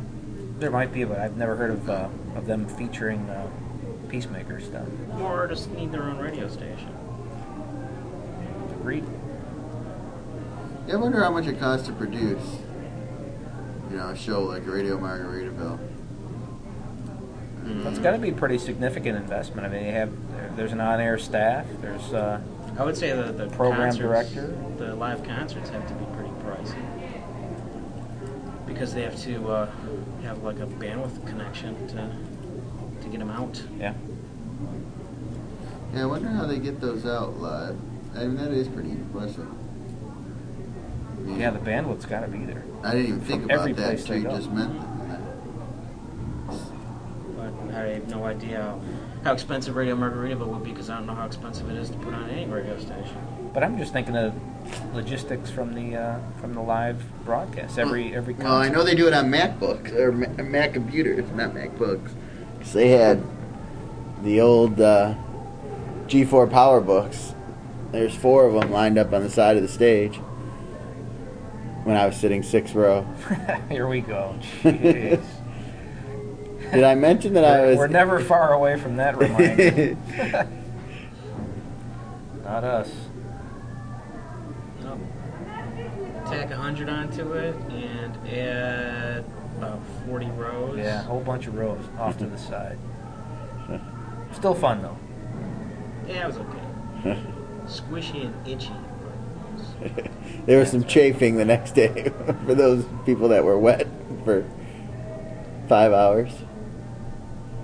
There 0.59 0.71
might 0.71 0.93
be, 0.93 1.03
but 1.03 1.19
I've 1.19 1.35
never 1.35 1.53
heard 1.53 1.71
of 1.71 1.89
uh, 1.89 2.07
of 2.37 2.45
them 2.45 2.69
featuring 2.69 3.29
uh, 3.29 3.49
Peacemaker 4.07 4.61
stuff. 4.61 4.87
More 5.09 5.33
artists 5.33 5.67
need 5.67 5.91
their 5.91 6.03
own 6.03 6.19
radio 6.19 6.47
station. 6.47 6.95
Agreed. 8.79 9.03
Yeah, 10.87 10.93
I 10.93 10.95
wonder 10.95 11.21
how 11.21 11.31
much 11.31 11.47
it 11.47 11.59
costs 11.59 11.85
to 11.87 11.93
produce. 11.93 12.59
You 13.91 13.97
know, 13.97 14.11
a 14.11 14.15
show 14.15 14.43
like 14.43 14.65
Radio 14.65 14.97
Margaritaville. 14.97 15.77
It's 17.87 17.99
got 17.99 18.11
to 18.11 18.19
be 18.19 18.29
a 18.29 18.33
pretty 18.33 18.57
significant 18.57 19.17
investment. 19.17 19.67
I 19.67 19.69
mean, 19.69 19.83
they 19.83 19.91
have 19.91 20.55
there's 20.55 20.71
an 20.71 20.79
on-air 20.79 21.17
staff. 21.17 21.65
There's 21.81 22.13
uh, 22.13 22.39
I 22.79 22.85
would 22.85 22.95
say 22.95 23.11
the, 23.13 23.33
the 23.33 23.47
Program 23.49 23.89
concerts, 23.89 24.31
director. 24.31 24.57
the 24.77 24.95
live 24.95 25.25
concerts 25.25 25.69
have 25.71 25.85
to 25.89 25.93
be 25.93 26.05
pretty 26.13 26.24
pricey 26.45 26.75
because 28.65 28.93
they 28.93 29.01
have 29.03 29.19
to 29.23 29.47
uh, 29.47 29.69
have 30.23 30.43
like 30.43 30.59
a 30.59 30.65
bandwidth 30.65 31.25
connection 31.27 31.87
to 31.89 32.09
to 33.01 33.09
get 33.09 33.19
them 33.19 33.29
out. 33.29 33.61
yeah. 33.79 33.93
Yeah, 35.93 36.03
I 36.03 36.05
wonder 36.07 36.27
how 36.29 36.45
they 36.45 36.59
get 36.59 36.81
those 36.81 37.05
out 37.05 37.37
live. 37.39 37.77
I 38.15 38.25
mean, 38.25 38.35
that 38.37 38.51
is 38.51 38.67
pretty 38.67 38.91
impressive. 38.91 39.47
I 39.47 41.21
mean, 41.21 41.39
Yeah, 41.39 41.51
the 41.51 41.59
bandwidth's 41.59 42.05
got 42.05 42.21
to 42.21 42.27
be 42.27 42.43
there. 42.45 42.63
I 42.83 42.91
didn't 42.91 43.07
even 43.07 43.21
think 43.21 43.41
from 43.43 43.51
about 43.51 43.59
every 43.61 43.73
that 43.73 43.85
place 43.85 44.01
until 44.01 44.15
they 44.15 44.21
you 44.21 44.27
go. 44.27 44.35
just 44.37 44.51
meant 44.51 44.73
that. 45.09 45.21
But 47.37 47.75
I 47.75 47.87
have 47.93 48.09
no 48.09 48.25
idea 48.25 48.73
how, 49.25 49.31
how 49.31 49.33
expensive 49.33 49.75
Radio 49.75 49.95
Margaritaville 49.95 50.47
would 50.47 50.63
be 50.63 50.71
because 50.71 50.89
I 50.89 50.97
don't 50.97 51.07
know 51.07 51.15
how 51.15 51.25
expensive 51.25 51.69
it 51.69 51.77
is 51.77 51.89
to 51.89 51.97
put 51.97 52.13
on 52.13 52.29
any 52.29 52.45
radio 52.45 52.77
station. 52.77 53.17
But 53.53 53.63
I'm 53.63 53.77
just 53.77 53.91
thinking 53.93 54.15
of 54.15 54.33
logistics 54.93 55.49
from 55.49 55.73
the 55.73 55.95
uh, 55.97 56.19
from 56.39 56.53
the 56.53 56.61
live 56.61 57.03
broadcast. 57.25 57.77
Every 57.79 58.13
every 58.15 58.33
concert. 58.33 58.49
Well, 58.49 58.61
I 58.61 58.69
know 58.69 58.83
they 58.83 58.95
do 58.95 59.07
it 59.07 59.13
on 59.13 59.29
MacBooks 59.31 59.93
or 59.93 60.11
Mac 60.11 60.73
computers, 60.73 61.25
not 61.31 61.53
MacBooks. 61.53 62.11
'Cause 62.59 62.73
they 62.73 62.89
had 62.89 63.21
the 64.23 64.41
old 64.41 64.79
uh, 64.81 65.13
G4 66.07 66.49
Power 66.49 66.81
books. 66.81 67.33
There's 67.91 68.15
four 68.15 68.45
of 68.45 68.53
them 68.59 68.71
lined 68.71 68.97
up 68.97 69.13
on 69.13 69.23
the 69.23 69.29
side 69.29 69.55
of 69.55 69.61
the 69.63 69.69
stage. 69.69 70.17
When 71.83 71.95
I 71.95 72.05
was 72.07 72.15
sitting 72.17 72.41
sixth 72.43 72.73
row. 72.73 73.03
Here 73.69 73.87
we 73.87 74.01
go. 74.01 74.35
Jeez. 74.63 75.23
Did 76.75 76.83
I 76.83 76.95
mention 76.95 77.33
that 77.33 77.45
I 77.45 77.65
was? 77.67 77.77
We're 77.77 77.87
never 77.87 78.19
far 78.19 78.53
away 78.53 78.77
from 78.79 78.97
that 78.97 79.17
reminder. 79.19 79.97
Not 82.43 82.63
us. 82.63 82.91
Nope. 84.83 84.99
Tack 86.27 86.49
100 86.49 86.89
onto 86.89 87.33
it 87.33 87.55
and 87.71 88.15
add 88.27 89.25
about 89.57 89.79
40 90.05 90.25
rows. 90.27 90.77
Yeah, 90.77 90.99
a 90.99 91.03
whole 91.03 91.21
bunch 91.21 91.47
of 91.47 91.55
rows 91.55 91.83
off 91.97 92.17
to 92.19 92.25
the 92.25 92.37
side. 92.37 92.77
Still 94.33 94.53
fun 94.53 94.81
though. 94.81 94.97
Yeah, 96.07 96.25
it 96.25 96.27
was 96.27 96.37
okay. 96.37 97.19
Squishy 97.65 98.25
and 98.25 98.47
itchy. 98.47 98.73
but 99.81 100.11
there 100.45 100.59
was 100.59 100.69
some 100.69 100.83
chafing 100.83 101.37
the 101.37 101.45
next 101.45 101.71
day 101.73 102.11
for 102.45 102.53
those 102.53 102.85
people 103.05 103.29
that 103.29 103.43
were 103.43 103.57
wet 103.57 103.87
for 104.23 104.45
five 105.67 105.93
hours. 105.93 106.31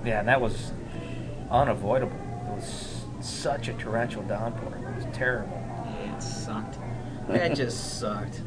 Yeah, 0.04 0.20
and 0.20 0.28
that 0.28 0.40
was 0.40 0.72
unavoidable. 1.50 2.16
It 2.16 2.56
was 2.56 3.04
such 3.20 3.68
a 3.68 3.72
torrential 3.74 4.22
downpour. 4.22 4.76
It 4.76 4.96
was 4.96 5.16
terrible. 5.16 5.62
Yeah, 6.00 6.16
it 6.16 6.22
sucked. 6.22 6.78
That 7.28 7.54
just 7.56 8.00
sucked. 8.00 8.42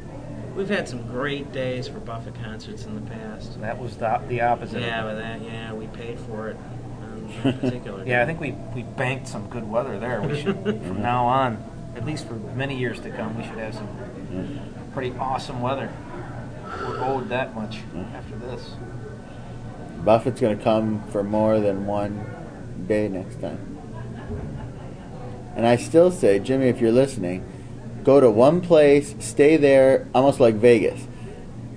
We've 0.55 0.69
had 0.69 0.88
some 0.88 1.05
great 1.07 1.51
days 1.51 1.88
for 1.88 2.00
Buffett 2.00 2.35
concerts 2.35 2.85
in 2.85 2.95
the 2.95 3.12
past. 3.12 3.59
That 3.59 3.77
was 3.77 3.97
the, 3.97 4.21
the 4.29 4.41
opposite. 4.41 4.81
Yeah, 4.81 5.01
of 5.01 5.09
but 5.09 5.21
that, 5.21 5.41
yeah, 5.41 5.74
we 5.74 5.88
paid 5.88 6.17
for 6.17 6.50
it 6.50 6.57
on 7.01 7.29
particular. 7.59 8.05
Yeah, 8.05 8.24
I 8.24 8.25
think 8.25 8.39
we, 8.39 8.51
we 8.74 8.83
banked 8.83 9.27
some 9.27 9.50
good 9.50 9.69
weather 9.69 10.00
there. 10.00 10.21
We 10.21 10.41
should, 10.41 10.63
from 10.63 11.01
now 11.01 11.25
on, 11.25 11.63
at 11.95 12.05
least 12.05 12.27
for 12.27 12.35
many 12.35 12.77
years 12.77 13.01
to 13.01 13.09
come, 13.09 13.38
we 13.38 13.43
should 13.43 13.57
have 13.57 13.75
some 13.75 14.59
pretty 14.93 15.13
awesome 15.17 15.62
weather. 15.62 15.91
We're 16.81 17.03
owed 17.03 17.29
that 17.29 17.53
much 17.53 17.77
mm-hmm. 17.77 18.15
after 18.15 18.38
this. 18.38 18.75
Buffett's 20.05 20.39
going 20.39 20.57
to 20.57 20.63
come 20.63 21.03
for 21.09 21.24
more 21.24 21.59
than 21.59 21.88
one 21.88 22.25
day 22.88 23.07
next 23.07 23.41
time. 23.41 23.75
And 25.55 25.65
I 25.65 25.77
still 25.77 26.12
say, 26.12 26.38
Jimmy, 26.39 26.67
if 26.67 26.79
you're 26.79 26.91
listening, 26.91 27.43
go 28.03 28.19
to 28.19 28.29
one 28.29 28.62
place, 28.62 29.15
stay 29.19 29.57
there, 29.57 30.07
almost 30.13 30.39
like 30.39 30.55
Vegas. 30.55 31.07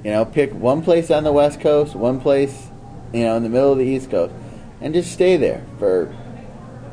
You 0.05 0.11
know, 0.11 0.25
pick 0.25 0.53
one 0.53 0.83
place 0.83 1.11
on 1.11 1.25
the 1.25 1.33
West 1.33 1.61
Coast, 1.61 1.95
one 1.95 2.21
place, 2.21 2.69
you 3.13 3.23
know, 3.23 3.37
in 3.37 3.43
the 3.43 3.49
middle 3.49 3.73
of 3.73 3.79
the 3.79 3.85
East 3.85 4.11
Coast, 4.11 4.35
and 4.81 4.93
just 4.93 5.11
stay 5.11 5.37
there 5.37 5.65
for, 5.79 6.15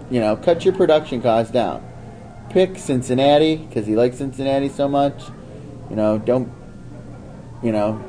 you 0.09 0.19
know, 0.19 0.35
cut 0.35 0.63
your 0.63 0.73
production 0.73 1.21
costs 1.21 1.51
down. 1.51 1.85
Pick 2.49 2.77
Cincinnati 2.77 3.57
because 3.57 3.85
he 3.85 3.95
likes 3.95 4.17
Cincinnati 4.17 4.69
so 4.69 4.87
much. 4.87 5.23
You 5.89 5.95
know, 5.95 6.17
don't, 6.17 6.51
you 7.61 7.71
know, 7.71 8.01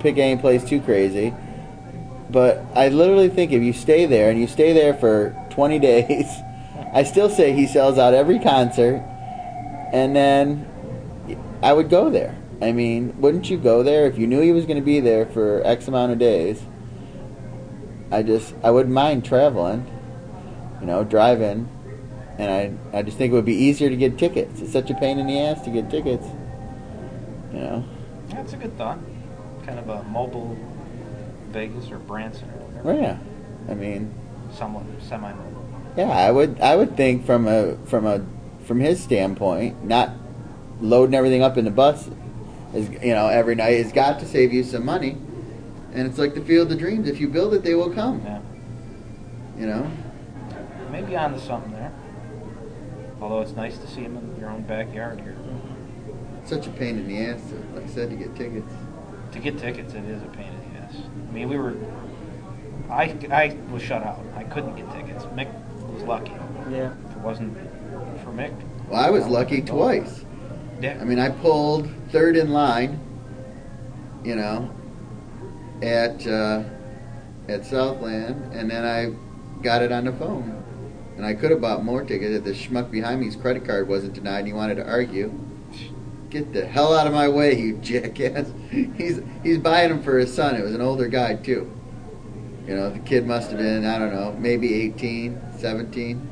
pick 0.00 0.18
any 0.18 0.40
place 0.40 0.64
too 0.64 0.80
crazy. 0.80 1.34
But 2.32 2.64
I 2.74 2.88
literally 2.88 3.28
think 3.28 3.52
if 3.52 3.62
you 3.62 3.74
stay 3.74 4.06
there 4.06 4.30
and 4.30 4.40
you 4.40 4.46
stay 4.46 4.72
there 4.72 4.94
for 4.94 5.36
20 5.50 5.78
days, 5.90 6.26
I 6.92 7.02
still 7.04 7.28
say 7.28 7.52
he 7.52 7.66
sells 7.66 7.98
out 7.98 8.14
every 8.14 8.38
concert, 8.38 9.02
and 9.92 10.16
then 10.16 10.66
I 11.62 11.72
would 11.72 11.90
go 11.90 12.10
there. 12.10 12.36
I 12.62 12.72
mean, 12.72 13.20
wouldn't 13.20 13.50
you 13.50 13.58
go 13.58 13.82
there 13.82 14.06
if 14.06 14.18
you 14.18 14.26
knew 14.26 14.40
he 14.40 14.52
was 14.52 14.64
going 14.64 14.76
to 14.76 14.84
be 14.84 15.00
there 15.00 15.26
for 15.26 15.62
X 15.66 15.88
amount 15.88 16.12
of 16.12 16.18
days? 16.18 16.62
I 18.10 18.22
just 18.22 18.54
I 18.62 18.70
wouldn't 18.70 18.94
mind 18.94 19.24
traveling, 19.24 19.86
you 20.80 20.86
know, 20.86 21.02
driving, 21.02 21.68
and 22.38 22.78
I 22.92 22.98
I 22.98 23.02
just 23.02 23.16
think 23.16 23.32
it 23.32 23.34
would 23.34 23.46
be 23.46 23.54
easier 23.54 23.88
to 23.88 23.96
get 23.96 24.18
tickets. 24.18 24.60
It's 24.60 24.72
such 24.72 24.90
a 24.90 24.94
pain 24.94 25.18
in 25.18 25.26
the 25.26 25.40
ass 25.40 25.62
to 25.62 25.70
get 25.70 25.90
tickets, 25.90 26.26
you 27.52 27.60
know. 27.60 27.84
That's 28.28 28.52
a 28.52 28.56
good 28.56 28.76
thought. 28.76 28.98
Kind 29.64 29.78
of 29.78 29.88
a 29.88 30.02
mobile 30.04 30.56
Vegas 31.52 31.90
or 31.90 31.98
Branson 31.98 32.48
or 32.50 32.66
whatever. 32.66 33.00
Yeah, 33.00 33.18
I 33.70 33.74
mean, 33.74 34.12
Somewhat 34.52 34.84
semi-mobile. 35.00 35.64
Yeah, 35.96 36.10
I 36.10 36.30
would 36.30 36.60
I 36.60 36.76
would 36.76 36.96
think 36.96 37.24
from 37.24 37.46
a 37.46 37.76
from 37.86 38.06
a 38.06 38.24
from 38.64 38.80
his 38.80 39.02
standpoint, 39.02 39.84
not 39.84 40.10
loading 40.80 41.14
everything 41.14 41.42
up 41.42 41.56
in 41.56 41.64
the 41.64 41.70
bus 41.70 42.08
is 42.74 42.88
you 43.02 43.14
know 43.14 43.28
every 43.28 43.54
night 43.54 43.82
has 43.82 43.92
got 43.92 44.18
to 44.20 44.26
save 44.26 44.52
you 44.52 44.64
some 44.64 44.84
money. 44.84 45.16
And 45.94 46.08
it's 46.08 46.18
like 46.18 46.34
the 46.34 46.40
field 46.40 46.72
of 46.72 46.78
dreams. 46.78 47.08
If 47.08 47.20
you 47.20 47.28
build 47.28 47.52
it, 47.52 47.62
they 47.62 47.74
will 47.74 47.90
come. 47.90 48.22
Yeah. 48.24 48.40
You 49.58 49.66
know. 49.66 49.90
Maybe 50.90 51.16
onto 51.16 51.38
something 51.38 51.72
there. 51.72 51.92
Although 53.20 53.40
it's 53.42 53.52
nice 53.52 53.76
to 53.78 53.86
see 53.86 54.00
him 54.00 54.16
in 54.16 54.40
your 54.40 54.50
own 54.50 54.62
backyard 54.62 55.20
here. 55.20 55.36
It's 56.40 56.50
such 56.50 56.66
a 56.66 56.70
pain 56.70 56.98
in 56.98 57.06
the 57.06 57.20
ass, 57.26 57.40
to, 57.50 57.54
like 57.74 57.84
I 57.84 57.86
said, 57.88 58.10
to 58.10 58.16
get 58.16 58.34
tickets. 58.34 58.72
To 59.32 59.38
get 59.38 59.58
tickets, 59.58 59.94
it 59.94 60.04
is 60.04 60.22
a 60.22 60.26
pain 60.26 60.51
in. 60.94 61.28
I 61.28 61.32
mean, 61.32 61.48
we 61.48 61.56
were. 61.58 61.74
I, 62.90 63.16
I 63.30 63.56
was 63.70 63.82
shut 63.82 64.02
out. 64.02 64.20
I 64.36 64.44
couldn't 64.44 64.76
get 64.76 64.90
tickets. 64.92 65.24
Mick 65.26 65.50
was 65.92 66.02
lucky. 66.02 66.32
Yeah. 66.70 66.92
If 67.08 67.16
it 67.16 67.18
wasn't 67.18 67.56
for 68.22 68.30
Mick. 68.30 68.54
Well, 68.88 69.02
I 69.02 69.10
was 69.10 69.26
lucky 69.26 69.62
twice. 69.62 70.24
Yeah. 70.80 70.98
I 71.00 71.04
mean, 71.04 71.18
I 71.18 71.30
pulled 71.30 71.88
third 72.10 72.36
in 72.36 72.50
line. 72.50 73.00
You 74.24 74.36
know, 74.36 74.70
at 75.82 76.26
uh, 76.26 76.62
at 77.48 77.66
Southland, 77.66 78.52
and 78.52 78.70
then 78.70 78.84
I 78.84 79.12
got 79.62 79.82
it 79.82 79.90
on 79.90 80.04
the 80.04 80.12
phone. 80.12 80.62
And 81.16 81.26
I 81.26 81.34
could 81.34 81.50
have 81.50 81.60
bought 81.60 81.84
more 81.84 82.02
tickets 82.04 82.34
if 82.34 82.44
the 82.44 82.52
schmuck 82.52 82.90
behind 82.90 83.20
me's 83.20 83.36
credit 83.36 83.66
card 83.66 83.86
wasn't 83.86 84.14
denied 84.14 84.40
and 84.40 84.46
he 84.46 84.52
wanted 84.52 84.76
to 84.76 84.86
argue. 84.86 85.32
Get 86.32 86.54
the 86.54 86.64
hell 86.64 86.94
out 86.96 87.06
of 87.06 87.12
my 87.12 87.28
way, 87.28 87.58
you 87.60 87.76
jackass. 87.82 88.50
He's 88.70 89.20
he's 89.42 89.58
buying 89.58 89.90
them 89.90 90.02
for 90.02 90.18
his 90.18 90.32
son. 90.32 90.54
It 90.56 90.62
was 90.62 90.74
an 90.74 90.80
older 90.80 91.06
guy, 91.06 91.34
too. 91.34 91.70
You 92.66 92.74
know, 92.74 92.88
the 92.88 93.00
kid 93.00 93.26
must 93.26 93.50
have 93.50 93.58
been, 93.58 93.84
I 93.84 93.98
don't 93.98 94.14
know, 94.14 94.32
maybe 94.38 94.72
18, 94.72 95.38
17. 95.58 96.30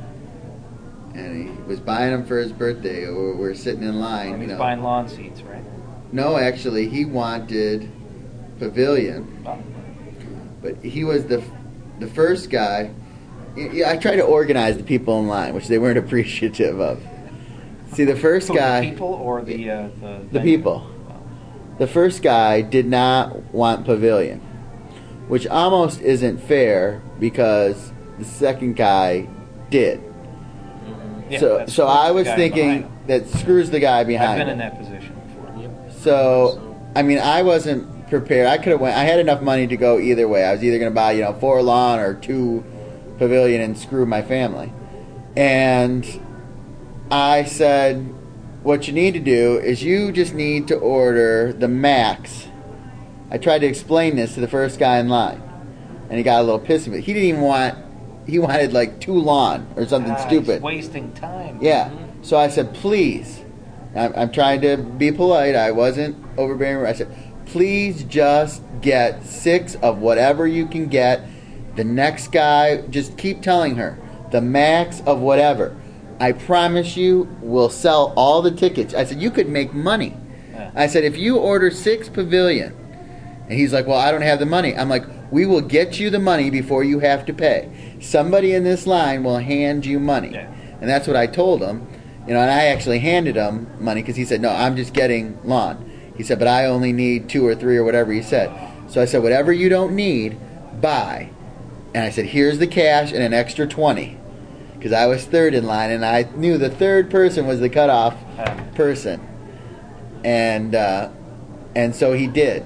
And 1.15 1.49
he 1.51 1.63
was 1.65 1.81
buying 1.81 2.13
them 2.13 2.25
for 2.25 2.39
his 2.39 2.51
birthday. 2.51 3.11
We're, 3.11 3.35
we're 3.37 3.55
sitting 3.55 3.83
in 3.83 4.01
line. 4.01 4.29
And 4.29 4.37
you 4.37 4.49
he's 4.49 4.53
know. 4.53 4.59
buying 4.59 4.83
lawn 4.83 5.07
seats, 5.07 5.43
right? 5.43 5.63
No, 6.13 6.39
actually, 6.39 6.89
he 6.89 7.05
wanted 7.05 7.91
Pavilion 8.59 9.43
Oh. 9.47 9.59
but 10.63 10.77
he 10.83 11.05
was 11.05 11.27
the 11.27 11.43
the 11.99 12.07
first 12.07 12.49
guy. 12.49 12.91
Yeah, 13.55 13.91
I 13.91 13.99
tried 13.99 14.17
to 14.17 14.23
organize 14.25 14.79
the 14.79 14.83
people 14.83 15.19
in 15.21 15.29
line, 15.29 15.53
which 15.55 15.69
they 15.69 15.77
weren't 15.79 15.99
appreciative 16.07 16.81
of. 16.81 17.03
See, 17.93 18.05
the 18.05 18.17
first 18.17 18.49
Who, 18.49 18.57
guy, 18.57 18.81
The 18.81 18.91
people 18.91 19.09
or 19.15 19.43
the 19.43 19.71
uh, 19.71 19.89
the, 20.01 20.27
the 20.33 20.41
people, 20.41 20.89
the 21.79 21.87
first 21.87 22.23
guy 22.23 22.61
did 22.61 22.87
not 22.87 23.53
want 23.53 23.85
pavilion, 23.85 24.41
which 25.29 25.47
almost 25.47 26.01
isn't 26.01 26.39
fair 26.39 27.03
because 27.19 27.93
the 28.19 28.25
second 28.25 28.77
guy 28.77 29.29
did. 29.71 30.03
Yeah, 31.29 31.39
so, 31.39 31.67
so 31.67 31.87
I 31.87 32.11
was 32.11 32.27
thinking 32.27 32.91
that 33.07 33.29
screws 33.29 33.71
the 33.71 33.79
guy 33.79 34.01
him. 34.01 34.09
behind. 34.09 34.31
I've 34.31 34.39
been 34.39 34.49
him. 34.49 34.53
in 34.53 34.59
that 34.59 34.79
position 34.79 35.15
before. 35.27 35.63
Yep. 35.63 35.93
So, 35.93 36.77
I 36.97 37.03
mean, 37.03 37.19
I 37.19 37.43
wasn't 37.43 38.09
prepared. 38.09 38.49
I 38.49 38.59
could 38.59 38.73
have 38.73 38.81
went. 38.81 38.97
I 38.97 39.05
had 39.05 39.21
enough 39.21 39.41
money 39.41 39.67
to 39.69 39.77
go 39.77 39.99
either 40.01 40.27
way. 40.27 40.45
I 40.45 40.53
was 40.53 40.65
either 40.65 40.79
going 40.79 40.91
to 40.91 40.95
buy, 40.95 41.13
you 41.13 41.23
know, 41.23 41.33
four 41.35 41.63
lawn 41.63 42.01
or 42.01 42.15
two 42.15 42.65
pavilion 43.19 43.61
and 43.61 43.79
screw 43.79 44.05
my 44.07 44.23
family. 44.23 44.73
And 45.37 46.05
I 47.11 47.45
said, 47.45 48.15
what 48.63 48.87
you 48.87 48.93
need 48.93 49.15
to 49.15 49.21
do 49.21 49.59
is 49.59 49.83
you 49.83 50.13
just 50.13 50.35
need 50.35 50.69
to 50.69 50.77
order 50.77 51.53
the 51.53 51.69
max. 51.69 52.47
I 53.31 53.39
tried 53.39 53.61
to 53.61 53.67
explain 53.67 54.17
this 54.17 54.35
to 54.35 54.41
the 54.41 54.49
first 54.49 54.79
guy 54.79 54.99
in 54.99 55.09
line, 55.09 55.43
and 56.09 56.19
he 56.19 56.23
got 56.23 56.41
a 56.41 56.45
little 56.45 56.61
pissy. 56.61 56.91
But 56.91 57.01
he 57.01 57.13
didn't 57.13 57.29
even 57.29 57.41
want. 57.41 57.79
He 58.27 58.39
wanted 58.39 58.73
like 58.73 59.01
two 59.01 59.15
lawn 59.15 59.67
or 59.77 59.87
something 59.87 60.13
Ah, 60.13 60.27
stupid. 60.27 60.63
wasting 60.63 61.13
time. 61.13 61.59
Yeah. 61.61 61.91
So 62.23 62.37
I 62.37 62.49
said, 62.49 62.75
please. 62.75 63.41
I'm, 63.97 64.13
I'm 64.15 64.31
trying 64.33 64.61
to 64.61 64.77
be 64.77 65.11
polite. 65.11 65.57
I 65.57 65.73
wasn't 65.73 66.17
overbearing. 66.37 66.87
I 66.87 66.93
said, 66.93 67.09
please 67.47 68.05
just 68.05 68.63
get 68.83 69.25
six 69.25 69.75
of 69.77 69.99
whatever 69.99 70.47
you 70.47 70.67
can 70.67 70.87
get. 70.87 71.23
The 71.77 71.83
next 71.85 72.31
guy, 72.31 72.83
just 72.83 73.17
keep 73.19 73.43
telling 73.43 73.77
her 73.77 73.99
the 74.31 74.41
max 74.41 75.01
of 75.07 75.21
whatever. 75.21 75.77
I 76.21 76.33
promise 76.33 76.97
you, 76.99 77.35
we'll 77.41 77.71
sell 77.71 78.13
all 78.15 78.43
the 78.43 78.51
tickets. 78.51 78.93
I 78.93 79.05
said, 79.05 79.23
you 79.23 79.31
could 79.31 79.49
make 79.49 79.73
money. 79.73 80.15
Yeah. 80.53 80.71
I 80.75 80.87
said, 80.87 81.03
if 81.03 81.17
you 81.17 81.39
order 81.39 81.71
six 81.71 82.11
pavilion, 82.11 82.77
and 83.49 83.59
he's 83.59 83.73
like, 83.73 83.87
well, 83.87 83.99
I 83.99 84.13
don't 84.13 84.23
have 84.23 84.39
the 84.39 84.47
money. 84.47 84.77
I'm 84.77 84.91
like, 84.91 85.05
we 85.33 85.47
will 85.47 85.63
get 85.63 85.99
you 85.99 86.11
the 86.11 86.19
money 86.19 86.51
before 86.51 86.85
you 86.85 86.99
have 86.99 87.25
to 87.27 87.33
pay. 87.33 87.97
Somebody 88.01 88.53
in 88.53 88.65
this 88.65 88.87
line 88.87 89.25
will 89.25 89.39
hand 89.39 89.87
you 89.87 89.99
money. 89.99 90.33
Yeah. 90.33 90.53
And 90.81 90.89
that's 90.89 91.07
what 91.07 91.17
I 91.17 91.27
told 91.27 91.63
him. 91.63 91.89
You 92.29 92.35
know, 92.35 92.41
and 92.41 92.51
I 92.51 92.67
actually 92.67 92.99
handed 92.99 93.37
him 93.37 93.67
money 93.83 94.03
because 94.03 94.17
he 94.17 94.27
said, 94.27 94.41
no, 94.43 94.51
I'm 94.51 94.77
just 94.77 94.93
getting 94.93 95.39
lawn. 95.43 95.91
He 96.17 96.23
said, 96.23 96.39
but 96.39 96.49
I 96.49 96.67
only 96.67 96.93
need 96.93 97.31
two 97.31 97.47
or 97.47 97.55
three 97.55 97.79
or 97.79 97.85
whatever 97.85 98.13
he 98.13 98.23
said. 98.23 98.51
So 98.89 99.01
I 99.01 99.07
said, 99.07 99.23
whatever 99.23 99.53
you 99.53 99.71
don't 99.71 99.95
need, 99.95 100.39
buy. 100.83 101.31
And 101.95 102.05
I 102.05 102.11
said, 102.11 102.27
here's 102.27 102.59
the 102.59 102.67
cash 102.67 103.11
and 103.11 103.23
an 103.23 103.33
extra 103.33 103.67
20. 103.67 104.20
Because 104.81 104.95
I 104.95 105.05
was 105.05 105.27
third 105.27 105.53
in 105.53 105.67
line, 105.67 105.91
and 105.91 106.07
I 106.07 106.23
knew 106.37 106.57
the 106.57 106.71
third 106.71 107.11
person 107.11 107.47
was 107.47 107.61
the 107.61 107.69
cutoff 107.69 108.17
person, 108.75 109.21
and 110.25 110.75
uh, 110.75 111.11
and 111.77 111.95
so 111.95 112.15
he 112.15 112.27
did. 112.27 112.65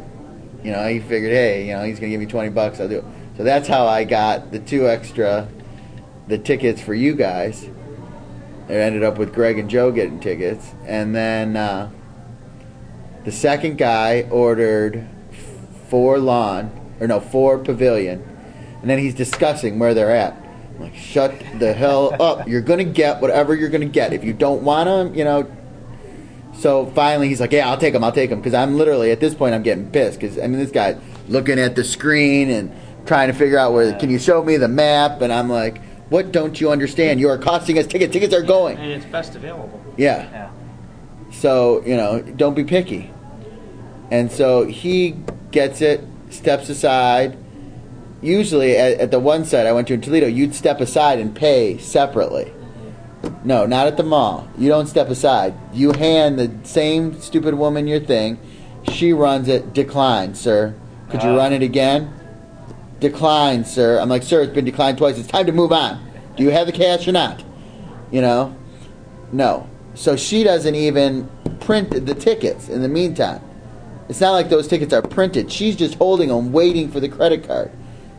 You 0.62 0.70
know, 0.70 0.86
he 0.86 1.00
figured, 1.00 1.32
hey, 1.32 1.66
you 1.66 1.72
know, 1.72 1.82
he's 1.82 1.98
gonna 1.98 2.10
give 2.10 2.20
me 2.20 2.26
twenty 2.26 2.50
bucks. 2.50 2.78
I'll 2.78 2.88
do 2.88 2.98
it. 2.98 3.04
So 3.36 3.42
that's 3.42 3.66
how 3.66 3.86
I 3.88 4.04
got 4.04 4.52
the 4.52 4.60
two 4.60 4.88
extra, 4.88 5.48
the 6.28 6.38
tickets 6.38 6.80
for 6.80 6.94
you 6.94 7.16
guys. 7.16 7.64
It 8.68 8.74
ended 8.74 9.02
up 9.02 9.18
with 9.18 9.34
Greg 9.34 9.58
and 9.58 9.68
Joe 9.68 9.90
getting 9.90 10.20
tickets, 10.20 10.70
and 10.86 11.16
then 11.16 11.56
uh, 11.56 11.90
the 13.24 13.32
second 13.32 13.76
guy 13.76 14.22
ordered 14.30 15.08
four 15.88 16.20
lawn 16.20 16.70
or 17.00 17.08
no 17.08 17.18
four 17.18 17.58
pavilion, 17.58 18.22
and 18.82 18.88
then 18.88 19.00
he's 19.00 19.16
discussing 19.16 19.80
where 19.80 19.94
they're 19.94 20.14
at. 20.14 20.43
Like, 20.78 20.94
shut 20.96 21.34
the 21.58 21.72
hell 21.72 22.20
up! 22.20 22.48
You're 22.48 22.60
gonna 22.60 22.84
get 22.84 23.20
whatever 23.20 23.54
you're 23.54 23.68
gonna 23.68 23.84
get. 23.84 24.12
If 24.12 24.24
you 24.24 24.32
don't 24.32 24.62
want 24.62 24.86
them, 24.86 25.14
you 25.14 25.24
know. 25.24 25.50
So 26.54 26.86
finally, 26.86 27.28
he's 27.28 27.40
like, 27.40 27.52
"Yeah, 27.52 27.68
I'll 27.68 27.78
take 27.78 27.92
them. 27.92 28.02
I'll 28.04 28.12
take 28.12 28.30
them." 28.30 28.40
Because 28.40 28.54
I'm 28.54 28.76
literally 28.76 29.10
at 29.10 29.20
this 29.20 29.34
point, 29.34 29.54
I'm 29.54 29.62
getting 29.62 29.90
pissed. 29.90 30.20
Because 30.20 30.38
I 30.38 30.42
mean, 30.42 30.58
this 30.58 30.70
guy 30.70 30.96
looking 31.28 31.58
at 31.58 31.76
the 31.76 31.84
screen 31.84 32.50
and 32.50 32.72
trying 33.06 33.28
to 33.28 33.34
figure 33.34 33.58
out 33.58 33.72
where. 33.72 33.92
Can 33.98 34.10
you 34.10 34.18
show 34.18 34.42
me 34.42 34.56
the 34.56 34.68
map? 34.68 35.20
And 35.22 35.32
I'm 35.32 35.48
like, 35.48 35.80
"What 36.10 36.32
don't 36.32 36.60
you 36.60 36.70
understand? 36.70 37.20
You 37.20 37.28
are 37.28 37.38
costing 37.38 37.78
us 37.78 37.86
tickets. 37.86 38.12
Tickets 38.12 38.34
are 38.34 38.42
going." 38.42 38.76
And 38.78 38.90
it's 38.90 39.06
best 39.06 39.36
available. 39.36 39.80
Yeah. 39.96 40.28
yeah. 40.30 40.50
So, 41.30 41.84
you 41.84 41.96
know, 41.96 42.20
don't 42.20 42.54
be 42.54 42.64
picky. 42.64 43.10
And 44.10 44.30
so 44.30 44.66
he 44.66 45.16
gets 45.50 45.80
it, 45.80 46.00
steps 46.30 46.68
aside. 46.68 47.36
Usually 48.24 48.74
at, 48.78 48.98
at 49.00 49.10
the 49.10 49.20
one 49.20 49.44
site 49.44 49.66
I 49.66 49.72
went 49.72 49.86
to 49.88 49.94
in 49.94 50.00
Toledo, 50.00 50.26
you'd 50.26 50.54
step 50.54 50.80
aside 50.80 51.18
and 51.18 51.36
pay 51.36 51.76
separately. 51.76 52.50
No, 53.44 53.66
not 53.66 53.86
at 53.86 53.98
the 53.98 54.02
mall. 54.02 54.48
You 54.56 54.68
don't 54.70 54.86
step 54.86 55.10
aside. 55.10 55.52
You 55.74 55.92
hand 55.92 56.38
the 56.38 56.50
same 56.66 57.20
stupid 57.20 57.52
woman 57.54 57.86
your 57.86 58.00
thing. 58.00 58.38
She 58.90 59.12
runs 59.12 59.46
it. 59.48 59.74
Decline, 59.74 60.34
sir. 60.34 60.74
Could 61.10 61.22
you 61.22 61.30
Ah. 61.30 61.36
run 61.36 61.52
it 61.52 61.62
again? 61.62 62.14
Decline, 62.98 63.66
sir. 63.66 63.98
I'm 64.00 64.08
like, 64.08 64.22
sir, 64.22 64.40
it's 64.42 64.54
been 64.54 64.64
declined 64.64 64.96
twice. 64.96 65.18
It's 65.18 65.28
time 65.28 65.44
to 65.44 65.52
move 65.52 65.70
on. 65.72 66.00
Do 66.36 66.44
you 66.44 66.50
have 66.50 66.66
the 66.66 66.72
cash 66.72 67.06
or 67.06 67.12
not? 67.12 67.44
You 68.10 68.22
know? 68.22 68.54
No. 69.32 69.66
So 69.94 70.16
she 70.16 70.44
doesn't 70.44 70.74
even 70.74 71.28
print 71.60 72.06
the 72.06 72.14
tickets 72.14 72.70
in 72.70 72.80
the 72.80 72.88
meantime. 72.88 73.42
It's 74.08 74.20
not 74.22 74.32
like 74.32 74.48
those 74.48 74.66
tickets 74.66 74.94
are 74.94 75.02
printed. 75.02 75.52
She's 75.52 75.76
just 75.76 75.96
holding 75.96 76.30
them, 76.30 76.52
waiting 76.52 76.90
for 76.90 77.00
the 77.00 77.08
credit 77.10 77.46
card. 77.46 77.70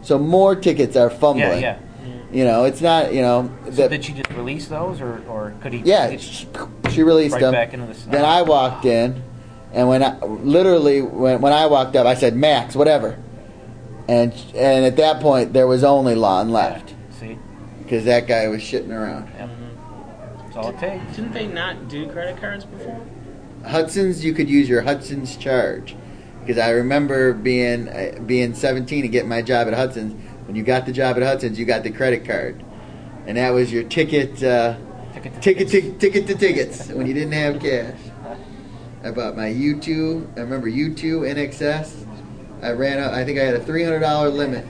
So 0.05 0.19
more 0.19 0.55
tickets 0.55 0.95
are 0.95 1.09
Yeah, 1.09 1.17
fumbling. 1.17 1.61
yeah. 1.61 1.77
You 2.31 2.43
know, 2.45 2.65
it's 2.65 2.79
not, 2.81 3.11
you 3.13 3.21
know. 3.21 3.49
So 3.65 3.71
the- 3.71 3.89
did 3.89 4.05
she 4.05 4.13
just 4.13 4.29
release 4.31 4.67
those, 4.67 5.01
or, 5.01 5.21
or 5.27 5.53
could 5.61 5.73
he? 5.73 5.79
yeah, 5.83 6.15
she, 6.17 6.47
she 6.91 7.01
released 7.03 7.33
Right 7.33 7.41
them. 7.41 7.51
back 7.53 7.73
into 7.73 7.87
the 7.87 7.93
snow. 7.95 8.11
Then 8.11 8.25
I 8.25 8.41
walked 8.43 8.85
in, 8.85 9.23
and 9.73 9.87
when 9.87 10.03
I 10.03 10.19
literally 10.19 11.01
when 11.01 11.41
when 11.41 11.53
I 11.53 11.65
walked 11.67 11.95
up, 11.95 12.05
I 12.05 12.13
said 12.13 12.35
Max, 12.35 12.75
whatever, 12.75 13.17
and 14.07 14.31
and 14.53 14.85
at 14.85 14.97
that 14.97 15.21
point 15.21 15.53
there 15.53 15.65
was 15.65 15.83
only 15.83 16.13
lawn 16.13 16.51
left 16.51 16.93
See, 17.19 17.37
because 17.81 18.03
that 18.05 18.27
guy 18.27 18.47
was 18.49 18.61
shitting 18.61 18.91
around. 18.91 19.29
yep. 19.39 19.49
That's 20.43 20.57
all 20.57 20.69
it 20.69 20.77
takes. 20.79 21.15
Didn't 21.15 21.31
they 21.33 21.47
not 21.47 21.87
do 21.87 22.07
credit 22.09 22.37
cards 22.37 22.65
before? 22.65 23.01
Hudson's, 23.65 24.23
you 24.25 24.33
could 24.33 24.49
use 24.49 24.67
your 24.69 24.81
Hudson's 24.81 25.35
charge 25.37 25.95
because 26.45 26.61
I 26.61 26.69
remember 26.71 27.33
being 27.33 27.87
uh, 27.89 28.19
being 28.25 28.53
17 28.53 29.03
and 29.03 29.11
getting 29.11 29.29
my 29.29 29.41
job 29.41 29.67
at 29.67 29.73
Hudson's. 29.73 30.13
When 30.45 30.55
you 30.55 30.61
got 30.63 30.85
the 30.85 30.91
job 30.91 31.17
at 31.17 31.23
Hudson's, 31.23 31.57
you 31.57 31.65
got 31.65 31.81
the 31.83 31.89
credit 31.89 32.23
card, 32.23 32.63
and 33.25 33.37
that 33.37 33.49
was 33.51 33.71
your 33.73 33.83
ticket. 33.83 34.41
Uh, 34.43 34.77
Ticket 35.15 35.33
to 35.35 35.39
ticket, 35.39 35.69
tickets. 35.69 35.71
ticket, 35.71 35.99
ticket 35.99 36.27
to 36.27 36.35
tickets 36.35 36.87
when 36.89 37.07
you 37.07 37.13
didn't 37.13 37.31
have 37.31 37.59
cash. 37.61 37.97
I 39.01 39.11
bought 39.11 39.35
my 39.37 39.47
U2. 39.47 40.37
I 40.37 40.41
remember 40.41 40.69
U2 40.69 41.21
INXS. 41.33 42.05
I 42.61 42.71
ran 42.71 42.99
out. 42.99 43.13
I 43.13 43.23
think 43.23 43.39
I 43.39 43.43
had 43.43 43.55
a 43.55 43.59
$300 43.61 44.33
limit, 44.33 44.65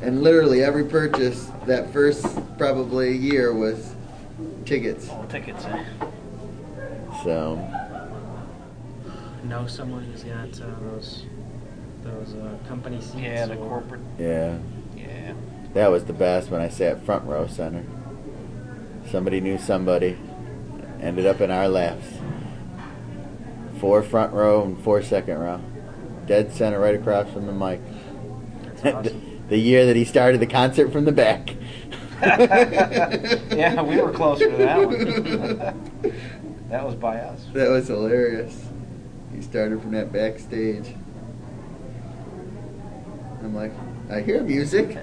and 0.00 0.22
literally 0.22 0.62
every 0.64 0.84
purchase 0.84 1.50
that 1.66 1.92
first 1.92 2.24
probably 2.56 3.14
year 3.14 3.52
was 3.52 3.94
tickets. 4.64 5.10
All 5.10 5.26
tickets. 5.26 5.64
Eh? 5.66 5.84
So 7.22 7.56
Know 9.44 9.66
someone 9.66 10.02
who's 10.04 10.24
got 10.24 10.48
uh, 10.60 10.66
those 10.90 11.24
those 12.02 12.34
uh, 12.34 12.56
company 12.66 13.00
seats? 13.00 13.14
Yeah, 13.16 13.46
the 13.46 13.56
or- 13.56 13.68
corporate. 13.68 14.00
yeah, 14.18 14.56
Yeah. 14.96 15.34
that 15.74 15.90
was 15.90 16.04
the 16.06 16.12
best 16.14 16.50
when 16.50 16.60
I 16.62 16.68
sat 16.68 17.04
front 17.04 17.24
row 17.26 17.46
center. 17.46 17.84
Somebody 19.10 19.40
knew 19.40 19.58
somebody. 19.58 20.16
Ended 21.00 21.26
up 21.26 21.42
in 21.42 21.50
our 21.50 21.68
laps. 21.68 22.06
Four 23.80 24.02
front 24.02 24.32
row 24.32 24.64
and 24.64 24.82
four 24.82 25.02
second 25.02 25.38
row. 25.38 25.60
Dead 26.26 26.50
center 26.52 26.80
right 26.80 26.94
across 26.94 27.30
from 27.30 27.46
the 27.46 27.52
mic. 27.52 27.80
That's 28.82 28.84
awesome. 29.08 29.42
the 29.50 29.58
year 29.58 29.84
that 29.84 29.94
he 29.96 30.04
started 30.06 30.40
the 30.40 30.46
concert 30.46 30.90
from 30.90 31.04
the 31.04 31.12
back. 31.12 31.54
Yeah, 32.24 33.82
we 33.82 34.00
were 34.00 34.10
closer 34.12 34.50
to 34.50 34.56
that 34.56 34.78
one. 34.86 36.08
that 36.70 36.82
was 36.84 36.94
by 36.94 37.18
us. 37.18 37.44
That 37.52 37.68
was 37.68 37.88
hilarious. 37.88 38.63
He 39.34 39.42
started 39.42 39.80
from 39.80 39.92
that 39.92 40.12
backstage. 40.12 40.94
I'm 43.42 43.54
like, 43.54 43.72
I 44.10 44.20
hear 44.20 44.42
music. 44.42 44.96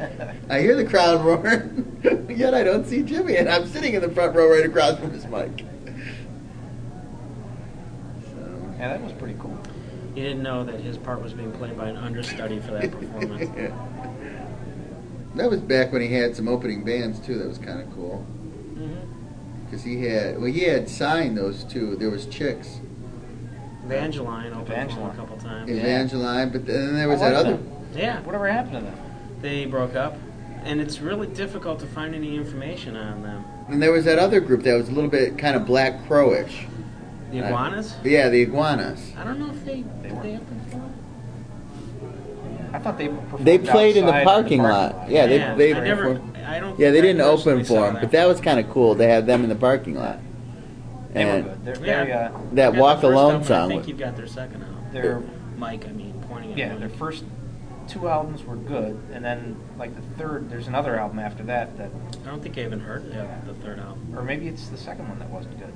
I 0.50 0.62
hear 0.62 0.76
the 0.76 0.86
crowd 0.86 1.24
roaring. 1.24 2.28
Yet 2.36 2.54
I 2.54 2.64
don't 2.64 2.86
see 2.86 3.04
Jimmy, 3.04 3.38
and 3.38 3.50
I'm 3.50 3.68
sitting 3.68 3.94
in 3.94 4.02
the 4.02 4.10
front 4.10 4.36
row 4.36 4.50
right 4.50 4.66
across 4.66 4.98
from 5.00 5.12
his 5.12 5.26
mic. 5.26 5.66
So, 8.24 8.74
Yeah, 8.80 8.90
that 8.90 9.02
was 9.02 9.14
pretty 9.14 9.36
cool. 9.40 9.58
He 10.16 10.22
didn't 10.22 10.44
know 10.44 10.64
that 10.64 10.80
his 10.80 10.98
part 10.98 11.22
was 11.22 11.34
being 11.34 11.52
played 11.54 11.78
by 11.78 11.90
an 11.90 11.98
understudy 11.98 12.60
for 12.60 12.72
that 12.72 12.92
performance. 12.92 13.50
that 15.36 15.50
was 15.50 15.62
back 15.62 15.92
when 15.92 16.02
he 16.02 16.14
had 16.14 16.36
some 16.36 16.48
opening 16.48 16.84
bands 16.84 17.20
too. 17.20 17.38
That 17.38 17.48
was 17.48 17.58
kind 17.58 17.80
of 17.80 17.90
cool 17.96 18.26
mm-hmm. 18.74 19.66
because 19.66 19.84
he 19.84 20.04
had 20.04 20.38
well 20.38 20.52
he 20.52 20.62
had 20.62 20.90
signed 20.90 21.38
those 21.38 21.64
two. 21.64 21.96
There 21.96 22.10
was 22.10 22.26
chicks, 22.26 22.82
Evangeline 23.86 24.54
opened 24.54 24.68
for 24.68 24.74
him 24.74 24.82
Evangeline. 24.82 25.12
a 25.12 25.16
couple 25.16 25.38
times. 25.38 25.70
Yeah. 25.70 25.76
Evangeline, 25.78 26.50
but 26.50 26.66
then 26.66 26.96
there 26.96 27.10
was 27.10 27.20
that 27.20 27.34
other. 27.34 27.54
them. 27.54 27.72
Yeah, 27.96 28.22
Whatever 28.22 28.48
happened 28.48 28.74
to 28.76 28.82
them? 28.82 28.96
they 29.42 29.66
broke 29.66 29.96
up, 29.96 30.16
and 30.64 30.80
it's 30.80 31.00
really 31.02 31.28
difficult 31.28 31.80
to 31.80 31.88
find 31.88 32.14
any 32.16 32.36
information 32.36 32.96
on 32.96 33.24
them. 33.24 33.44
And 33.70 33.82
there 33.82 33.92
was 33.92 34.06
that 34.06 34.20
other 34.20 34.40
group 34.40 34.64
that 34.64 34.76
was 34.76 34.90
a 34.90 34.92
little 34.92 35.10
bit 35.10 35.38
kind 35.38 35.56
of 35.56 35.66
black 35.66 36.06
crowish. 36.08 36.66
The 37.32 37.42
I- 37.42 37.48
iguanas? 37.48 37.96
Yeah, 38.04 38.30
the 38.30 38.42
iguanas. 38.42 39.14
I 39.18 39.24
don't 39.24 39.40
know 39.40 39.50
if 39.50 39.66
they 39.66 39.84
They 40.02 40.10
did 40.10 40.16
were- 40.18 40.24
they 40.24 40.36
open 40.36 40.62
for 40.70 40.78
them. 40.78 40.94
I 42.74 42.80
thought 42.80 42.98
they 42.98 43.08
performed 43.10 43.46
They 43.46 43.58
played 43.58 43.98
in 43.98 44.06
the 44.06 44.14
outside 44.14 44.24
parking 44.26 44.62
lot. 44.64 45.10
Yeah, 45.10 45.28
they 45.28 45.38
Yeah, 45.40 45.56
they 45.56 45.74
I 45.74 45.80
never. 45.84 46.22
I 46.48 46.60
don't. 46.60 46.80
Yeah, 46.80 46.92
they 46.92 47.02
didn't 47.02 47.22
open 47.22 47.60
for 47.60 47.66
saw 47.66 47.82
them, 47.92 47.98
but 48.00 48.12
that 48.12 48.28
was 48.28 48.40
kind 48.40 48.60
of 48.60 48.70
cool. 48.70 48.96
They 48.96 49.08
had 49.10 49.26
them 49.28 49.44
in 49.44 49.50
the 49.50 49.56
parking 49.56 49.96
lot. 49.96 50.20
They 51.14 51.26
were 51.26 51.32
And 51.32 51.44
good. 51.44 51.66
They're 51.66 51.86
Yeah. 51.86 52.04
very, 52.04 52.14
uh, 52.14 52.30
that 52.54 52.66
You 52.68 52.72
got 52.74 52.76
Walk 52.82 52.96
the 52.98 53.02
first 53.08 53.14
Alone 53.14 53.32
album, 53.34 53.48
song 53.48 53.58
I 53.58 53.68
think 53.68 53.80
was- 53.82 53.88
you've 53.90 54.00
got 54.00 54.16
their 54.16 54.28
second 54.28 54.62
album. 54.64 54.78
they're 54.94 55.22
Mike, 55.58 55.86
I 55.88 55.92
mean, 55.92 56.14
pointing 56.30 56.52
at 56.54 56.58
yeah, 56.58 56.70
Mike. 56.70 56.80
their 56.80 56.90
first 56.90 57.24
two 57.88 58.08
albums 58.08 58.44
were 58.46 58.56
good, 58.56 58.98
and 59.14 59.24
then 59.24 59.56
like 59.78 59.94
the 59.96 60.02
third, 60.18 60.50
there's 60.50 60.68
another 60.68 60.98
album 60.98 61.20
after 61.20 61.44
that 61.44 61.78
that, 61.78 61.90
I 62.26 62.30
don't 62.30 62.42
think 62.42 62.58
I 62.58 62.62
even 62.62 62.80
heard 62.80 63.06
the, 63.12 63.28
the 63.52 63.54
third 63.60 63.80
album. 63.80 64.14
or 64.16 64.24
maybe 64.24 64.48
it's 64.48 64.68
the 64.70 64.78
second 64.78 65.10
one 65.10 65.20
that 65.20 65.30
wasn't 65.30 65.60
good. 65.60 65.74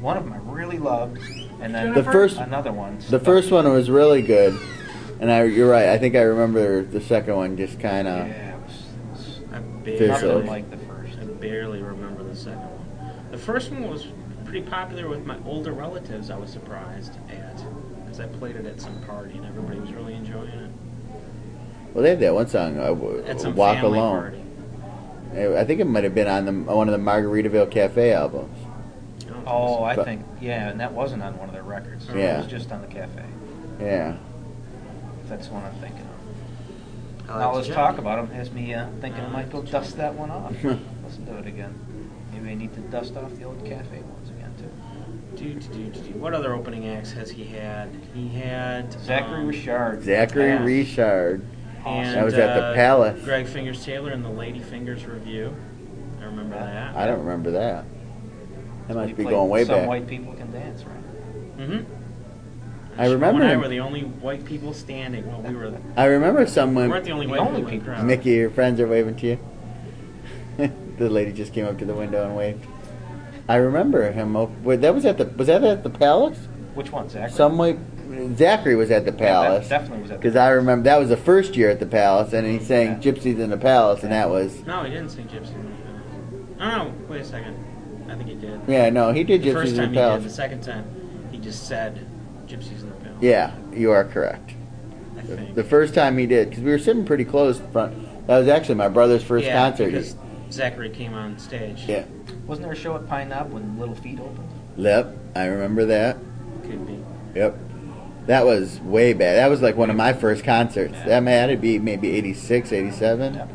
One 0.00 0.16
of 0.16 0.24
them 0.24 0.32
I 0.32 0.38
really 0.50 0.78
loved, 0.78 1.18
and 1.60 1.74
then 1.74 1.92
The 1.92 2.02
first- 2.04 2.38
another 2.38 2.72
one. 2.72 2.98
The 3.10 3.18
first 3.18 3.50
one 3.50 3.68
was 3.70 3.90
really 3.90 4.22
good, 4.22 4.56
and 5.20 5.30
I 5.30 5.42
you're 5.44 5.68
right. 5.70 5.88
I 5.88 5.98
think 5.98 6.14
I 6.14 6.22
remember 6.22 6.82
the 6.82 7.00
second 7.00 7.36
one 7.36 7.56
just 7.56 7.78
kind 7.80 8.06
yeah, 8.06 8.14
of. 8.24 8.28
it 8.30 8.54
was, 8.62 8.86
it 9.12 9.18
was 9.18 9.28
I 9.52 9.84
Fizzled. 9.84 9.98
barely, 10.08 10.32
nothing 10.34 10.46
like 10.48 10.70
the 10.70 10.76
first. 10.78 11.18
I 11.20 11.24
barely 11.24 11.82
remember 11.82 12.22
the 12.22 12.36
second 12.36 12.58
one. 12.60 13.10
The 13.32 13.38
first 13.38 13.70
one 13.72 13.90
was 13.90 14.06
pretty 14.48 14.66
popular 14.66 15.08
with 15.08 15.26
my 15.26 15.36
older 15.44 15.72
relatives. 15.72 16.30
I 16.30 16.38
was 16.38 16.50
surprised 16.50 17.12
at 17.30 17.56
because 18.04 18.18
I 18.20 18.26
played 18.26 18.56
it 18.56 18.64
at 18.64 18.80
some 18.80 18.98
party 19.02 19.36
and 19.36 19.44
everybody 19.44 19.78
was 19.78 19.92
really 19.92 20.14
enjoying 20.14 20.48
it. 20.48 20.70
Well, 21.92 22.02
they 22.02 22.10
had 22.10 22.20
that 22.20 22.34
one 22.34 22.46
song, 22.48 22.78
uh, 22.78 23.22
At 23.26 23.40
some 23.40 23.54
"Walk 23.54 23.82
Alone." 23.82 24.10
party. 24.10 24.42
I 25.56 25.64
think 25.64 25.80
it 25.80 25.84
might 25.86 26.04
have 26.04 26.14
been 26.14 26.26
on 26.28 26.44
the 26.46 26.52
one 26.52 26.88
of 26.88 26.92
the 26.92 26.98
Margaritaville 27.04 27.70
Cafe 27.70 28.12
albums. 28.12 28.56
I 28.58 29.24
don't 29.28 29.34
think 29.34 29.46
Oh, 29.46 29.82
I 29.84 30.02
think 30.02 30.24
yeah, 30.40 30.70
and 30.70 30.80
that 30.80 30.92
wasn't 30.92 31.22
on 31.22 31.36
one 31.36 31.48
of 31.48 31.54
their 31.54 31.62
records. 31.62 32.06
Yeah. 32.08 32.36
it 32.36 32.38
was 32.38 32.46
just 32.46 32.72
on 32.72 32.80
the 32.80 32.86
cafe. 32.88 33.22
Yeah. 33.80 34.16
That's 35.26 35.48
the 35.48 35.54
one 35.54 35.64
I'm 35.64 35.74
thinking 35.74 36.00
of. 36.00 37.26
so. 37.26 37.32
I 37.34 37.38
Now 37.40 37.54
let's 37.54 37.66
Jim. 37.66 37.76
talk 37.76 37.98
about 37.98 38.16
them. 38.26 38.34
Has 38.34 38.50
me 38.50 38.72
uh, 38.72 38.86
thinking 39.02 39.20
I 39.20 39.26
I 39.26 39.30
might 39.30 39.50
go 39.50 39.58
like 39.60 39.70
dust 39.70 39.98
that 39.98 40.14
one 40.14 40.30
off. 40.30 40.52
Listen 41.04 41.26
to 41.26 41.36
it 41.36 41.46
again. 41.46 41.74
Maybe 42.32 42.50
I 42.50 42.54
need 42.54 42.72
to 42.74 42.80
dust 42.80 43.14
off 43.16 43.34
the 43.36 43.44
old 43.44 43.62
cafe 43.64 43.98
ones 44.00 44.27
again 44.27 44.27
too. 44.27 44.27
Do, 45.36 45.54
do, 45.54 45.60
do, 45.60 45.84
do, 45.90 46.00
do. 46.00 46.18
What 46.18 46.34
other 46.34 46.54
opening 46.54 46.88
acts 46.88 47.12
has 47.12 47.30
he 47.30 47.44
had? 47.44 47.90
He 48.14 48.28
had 48.28 48.92
Zachary 48.92 49.40
um, 49.42 49.46
Richard. 49.48 50.02
Zachary 50.02 50.46
Yeah. 50.48 50.64
Richard. 50.64 51.46
And, 51.86 52.16
That 52.16 52.24
was 52.24 52.34
at 52.34 52.54
the 52.56 52.64
uh, 52.66 52.74
Palace. 52.74 53.22
Greg 53.24 53.46
Fingers 53.46 53.84
Taylor 53.84 54.10
and 54.10 54.24
the 54.24 54.30
Lady 54.30 54.58
Fingers 54.60 55.06
Review. 55.06 55.54
I 56.20 56.24
remember 56.24 56.56
that. 56.56 56.96
I 56.96 57.06
don't 57.06 57.20
remember 57.20 57.52
that. 57.52 57.84
That 58.88 58.96
We 58.96 59.02
must 59.02 59.16
be 59.16 59.24
going 59.24 59.48
way 59.48 59.64
Some 59.64 59.76
back. 59.76 59.88
white 59.88 60.06
people 60.06 60.32
can 60.34 60.50
dance, 60.50 60.82
right? 60.82 61.58
Mm-hmm. 61.58 63.00
I 63.00 63.06
remember 63.06 63.42
and 63.42 63.52
I 63.52 63.56
were 63.56 63.68
the 63.68 63.78
only 63.80 64.00
white 64.02 64.44
people 64.44 64.72
standing. 64.74 65.24
Well, 65.28 65.40
we 65.40 65.54
were. 65.54 65.72
I 65.96 66.06
remember 66.06 66.40
We 66.40 66.46
someone. 66.48 66.90
weren't 66.90 67.04
the 67.04 67.12
only 67.12 67.26
The 67.26 67.30
white 67.32 67.40
only 67.40 67.62
people. 67.62 67.92
people. 67.92 68.04
Mickey, 68.04 68.30
your 68.30 68.50
friends 68.50 68.80
are 68.80 68.88
waving 68.88 69.14
to 69.16 69.26
you. 69.28 69.38
the 70.98 71.08
lady 71.08 71.32
just 71.32 71.52
came 71.52 71.64
up 71.66 71.78
to 71.78 71.84
the 71.84 71.94
window 71.94 72.24
and 72.26 72.36
waved. 72.36 72.66
I 73.48 73.56
remember 73.56 74.10
him. 74.12 74.36
op- 74.36 74.50
that 74.64 74.94
was 74.94 75.04
at 75.04 75.18
the 75.18 75.24
was 75.24 75.46
that 75.46 75.64
at 75.64 75.82
the 75.82 75.90
palace? 75.90 76.38
Which 76.74 76.92
one, 76.92 77.08
Zachary? 77.08 77.30
Some 77.32 77.56
way, 77.58 77.78
Zachary 78.36 78.76
was 78.76 78.90
at 78.90 79.04
the 79.04 79.10
Yeah, 79.12 79.16
that 79.16 79.42
palace 79.42 79.68
definitely 79.68 80.02
was 80.02 80.10
at 80.10 80.14
the 80.14 80.22
because 80.22 80.36
I 80.36 80.50
remember 80.50 80.84
that 80.84 80.98
was 80.98 81.08
the 81.08 81.16
first 81.16 81.56
year 81.56 81.70
at 81.70 81.80
the 81.80 81.86
palace, 81.86 82.32
and 82.32 82.46
he 82.46 82.58
sang 82.58 83.00
Yeah. 83.02 83.12
"Gypsies 83.12 83.38
in 83.40 83.50
the 83.50 83.56
Palace," 83.56 84.02
and 84.02 84.12
that 84.12 84.28
was 84.30 84.64
No, 84.66 84.84
he 84.84 84.90
didn't 84.90 85.08
sing 85.10 85.26
Gypsy. 85.26 85.52
Oh 86.60 86.64
no! 86.64 86.92
Wait 87.08 87.20
a 87.22 87.24
second. 87.24 87.56
I 88.10 88.14
think 88.14 88.28
he 88.28 88.34
did. 88.34 88.60
yeah, 88.66 88.90
no, 88.90 89.12
he 89.12 89.24
did 89.24 89.42
The 89.42 89.50
"Gypsies 89.50 89.52
first 89.54 89.76
time 89.76 89.88
he 89.90 89.94
did. 89.96 90.22
The 90.24 90.30
second 90.30 90.60
time, 90.62 90.84
he 91.32 91.38
just 91.38 91.66
said 91.66 91.98
Gypsies 92.46 92.80
in 92.82 92.88
the 92.90 92.94
Palace. 92.96 93.18
Yeah, 93.22 93.52
you 93.74 93.90
are 93.92 94.04
correct. 94.04 94.52
I 95.18 95.22
The, 95.22 95.36
think. 95.36 95.54
the 95.54 95.64
first 95.64 95.94
time 95.94 96.16
he 96.18 96.26
did, 96.26 96.50
because 96.50 96.62
we 96.64 96.70
were 96.70 96.78
sitting 96.78 97.04
pretty 97.04 97.24
close 97.24 97.60
front. 97.72 97.94
That 98.26 98.38
was 98.38 98.48
actually 98.48 98.74
my 98.76 98.88
brother's 98.88 99.22
first 99.22 99.46
yeah, 99.46 99.68
concert. 99.68 99.86
because 99.86 100.14
Zachary 100.50 100.90
came 100.90 101.14
on 101.14 101.38
stage. 101.38 101.84
Yeah, 101.86 102.04
Wasn't 102.46 102.64
there 102.64 102.72
a 102.72 102.76
show 102.76 102.96
at 102.96 103.06
Pine 103.08 103.28
Knob 103.28 103.52
when 103.52 103.78
Little 103.78 103.94
Feat 103.94 104.18
opened? 104.20 104.48
yep, 104.76 105.16
I 105.34 105.46
remember 105.46 105.84
that. 105.86 106.16
Could 106.62 106.86
be. 106.86 107.02
Yep. 107.34 107.58
That 108.26 108.44
was 108.44 108.78
way 108.80 109.12
back. 109.14 109.36
That 109.36 109.48
was 109.48 109.62
like 109.62 109.76
one 109.76 109.88
of 109.90 109.96
my 109.96 110.12
first 110.12 110.44
concerts. 110.44 110.92
Yeah. 110.94 111.20
That 111.20 111.26
had 111.30 111.46
to 111.46 111.56
be 111.56 111.78
maybe 111.78 112.10
86, 112.12 112.72
87. 112.72 113.34
Yeah. 113.34 113.46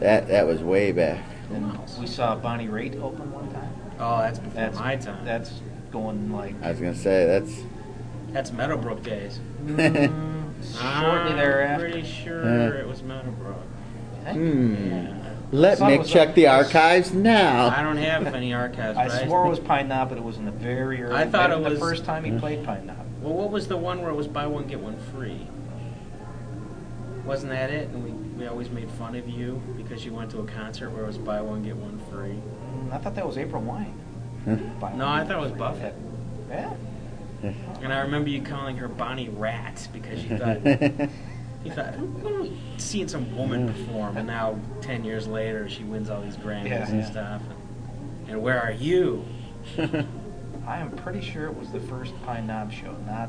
That 0.00 0.28
that 0.28 0.46
was 0.46 0.60
way 0.60 0.92
back. 0.92 1.24
And 1.52 1.78
we 1.98 2.06
saw 2.06 2.34
Bonnie 2.36 2.68
Raitt 2.68 3.00
open 3.00 3.30
one 3.32 3.52
time. 3.52 3.72
Oh, 3.98 4.18
that's 4.18 4.38
before 4.38 4.54
That's 4.60 4.78
my 4.78 4.96
time. 4.96 5.24
That's 5.24 5.60
going 5.92 6.32
like 6.32 6.54
I 6.62 6.70
was 6.70 6.80
gonna 6.80 6.94
say 6.94 7.26
that's. 7.26 7.60
That's 8.32 8.52
Meadowbrook 8.52 9.02
days. 9.02 9.40
mm, 9.64 9.76
shortly 10.80 11.32
I'm 11.32 11.36
thereafter. 11.36 11.90
pretty 11.90 12.06
sure 12.06 12.44
Yeah. 12.44 12.80
it 12.80 12.86
was 12.88 13.02
Meadowbrook. 13.02 13.56
Hmm. 14.26 14.74
Yeah. 14.90 15.14
Let 15.52 15.78
thought 15.78 15.90
Mick 15.90 15.98
was 15.98 16.10
check 16.10 16.28
like- 16.28 16.34
the 16.36 16.46
archives 16.46 17.12
now. 17.12 17.68
I 17.68 17.82
don't 17.82 17.96
have 17.96 18.26
any 18.34 18.54
archives. 18.54 18.96
I 18.96 19.08
but 19.08 19.24
swore 19.26 19.46
it 19.46 19.50
was 19.50 19.58
Pine 19.58 19.88
Knob, 19.88 20.10
but 20.10 20.18
it 20.18 20.24
was 20.24 20.36
in 20.36 20.44
the 20.44 20.52
very 20.52 21.02
early. 21.02 21.14
I 21.14 21.26
thought 21.26 21.50
maybe 21.50 21.62
it 21.62 21.64
was- 21.70 21.74
the 21.74 21.84
first 21.84 22.04
time 22.04 22.24
he 22.24 22.32
played 22.32 22.64
Pine 22.64 22.86
Knob. 22.86 22.96
Well, 23.20 23.34
what 23.34 23.50
was 23.50 23.66
the 23.68 23.76
one 23.76 24.00
where 24.00 24.10
it 24.10 24.14
was 24.16 24.28
buy 24.28 24.46
one 24.46 24.66
get 24.66 24.80
one 24.80 24.96
free? 25.12 25.46
Wasn't 27.24 27.52
that 27.52 27.70
it? 27.70 27.88
And 27.90 28.02
we, 28.04 28.10
we 28.40 28.46
always 28.46 28.70
made 28.70 28.90
fun 28.92 29.14
of 29.14 29.28
you 29.28 29.60
because 29.76 30.04
you 30.04 30.14
went 30.14 30.30
to 30.30 30.40
a 30.40 30.46
concert 30.46 30.90
where 30.90 31.04
it 31.04 31.06
was 31.06 31.18
buy 31.18 31.40
one 31.40 31.62
get 31.62 31.76
one 31.76 32.00
free. 32.10 32.38
Mm, 32.74 32.92
I 32.92 32.98
thought 32.98 33.14
that 33.16 33.26
was 33.26 33.36
April 33.36 33.62
Wine. 33.62 33.94
By 34.80 34.94
No, 34.94 35.06
I 35.06 35.24
thought 35.24 35.36
it 35.36 35.40
was 35.40 35.52
Buffett. 35.52 35.94
Yeah. 36.48 36.72
And 37.82 37.90
I 37.94 38.00
remember 38.00 38.28
you 38.28 38.42
calling 38.42 38.76
her 38.76 38.88
Bonnie 38.88 39.30
Rat 39.30 39.88
because 39.94 40.22
you 40.22 40.36
thought 40.36 40.58
you 41.64 41.70
thought 41.72 41.94
"Hmm, 41.94 42.46
seeing 42.78 43.08
some 43.08 43.36
woman 43.36 43.68
perform, 43.68 44.16
and 44.16 44.26
now 44.26 44.58
ten 44.80 45.04
years 45.04 45.26
later 45.26 45.68
she 45.68 45.84
wins 45.84 46.08
all 46.10 46.20
these 46.22 46.36
Grammys 46.36 46.68
Yeah, 46.68 46.88
and 46.88 47.00
yeah. 47.00 47.10
stuff. 47.10 47.42
And, 48.22 48.30
and 48.30 48.42
where 48.42 48.60
are 48.62 48.72
you? 48.72 49.24
I 50.66 50.78
am 50.78 50.90
pretty 50.92 51.20
sure 51.20 51.46
it 51.46 51.56
was 51.56 51.70
the 51.70 51.80
first 51.80 52.14
Pine 52.24 52.46
Knob 52.46 52.72
show, 52.72 52.94
not 53.06 53.28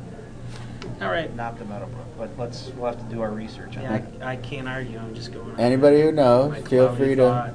All 1.01 1.09
right. 1.09 1.33
not 1.35 1.57
the 1.59 1.65
Meadowbrook. 1.65 2.05
But 2.17 2.29
let's 2.37 2.67
we'll 2.77 2.91
have 2.91 2.99
to 3.05 3.13
do 3.13 3.21
our 3.21 3.31
research 3.31 3.75
on 3.77 3.83
Yeah, 3.83 3.97
that. 3.97 4.23
I, 4.25 4.31
I 4.33 4.35
can't 4.37 4.67
argue. 4.67 4.97
I'm 4.99 5.13
just 5.15 5.33
going. 5.33 5.59
Anybody 5.59 6.01
who 6.01 6.11
knows, 6.11 6.55
feel 6.67 6.95
free 6.95 7.15
to. 7.15 7.53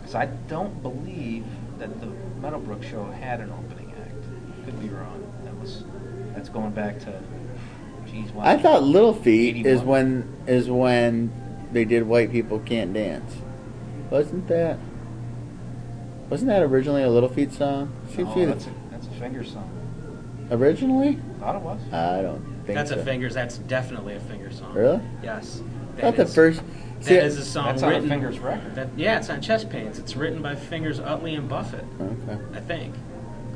Because 0.00 0.14
I 0.14 0.26
don't 0.48 0.82
believe 0.82 1.44
that 1.78 2.00
the 2.00 2.06
Meadowbrook 2.40 2.82
show 2.82 3.04
had 3.04 3.40
an 3.40 3.50
opening 3.50 3.92
act. 4.00 4.64
Could 4.64 4.80
be 4.80 4.88
wrong. 4.88 5.20
That 5.44 5.54
was 5.58 5.84
that's 6.34 6.48
going 6.48 6.70
back 6.72 6.98
to. 7.00 7.22
Geez, 8.14 8.30
wow. 8.32 8.44
I 8.44 8.56
thought 8.56 8.82
Little 8.84 9.12
Feat 9.12 9.66
is 9.66 9.82
when 9.82 10.36
is 10.46 10.70
when 10.70 11.32
they 11.72 11.84
did 11.84 12.04
White 12.04 12.30
People 12.30 12.60
Can't 12.60 12.92
Dance. 12.94 13.34
Wasn't 14.10 14.46
that? 14.48 14.78
Wasn't 16.30 16.48
that 16.48 16.62
originally 16.62 17.02
a 17.02 17.08
Little 17.10 17.28
Feat 17.28 17.52
song? 17.52 17.92
Seems 18.06 18.16
to 18.16 18.24
No, 18.24 18.34
be 18.34 18.44
that's 18.44 18.66
a 18.66 18.70
that's 18.92 19.06
a 19.08 19.10
finger 19.10 19.42
song. 19.42 19.68
originally. 20.50 21.18
Thought 21.40 21.56
it 21.56 21.62
was. 21.62 21.80
I 21.92 22.22
don't 22.22 22.44
think 22.64 22.76
That's 22.76 22.90
so. 22.90 22.98
a 23.00 23.04
fingers. 23.04 23.34
That's 23.34 23.58
definitely 23.58 24.14
a 24.14 24.20
finger 24.20 24.50
song. 24.52 24.72
Really? 24.74 25.00
Yes. 25.22 25.60
I 25.98 26.00
thought 26.02 26.16
the 26.16 26.26
first. 26.26 26.62
See, 27.00 27.14
That 27.14 27.24
is 27.24 27.36
a 27.36 27.44
song 27.44 27.66
That's 27.66 27.82
on 27.82 27.92
a. 27.94 28.02
Fingers 28.02 28.38
record. 28.38 28.74
That, 28.76 28.88
yeah, 28.96 29.18
it's 29.18 29.28
on 29.28 29.42
Chest 29.42 29.68
Pains. 29.68 29.98
It's 29.98 30.16
written 30.16 30.40
by 30.40 30.54
Fingers 30.54 31.00
Utley 31.00 31.34
and 31.34 31.48
Buffett. 31.48 31.84
okay. 32.00 32.38
I 32.54 32.60
think. 32.60 32.94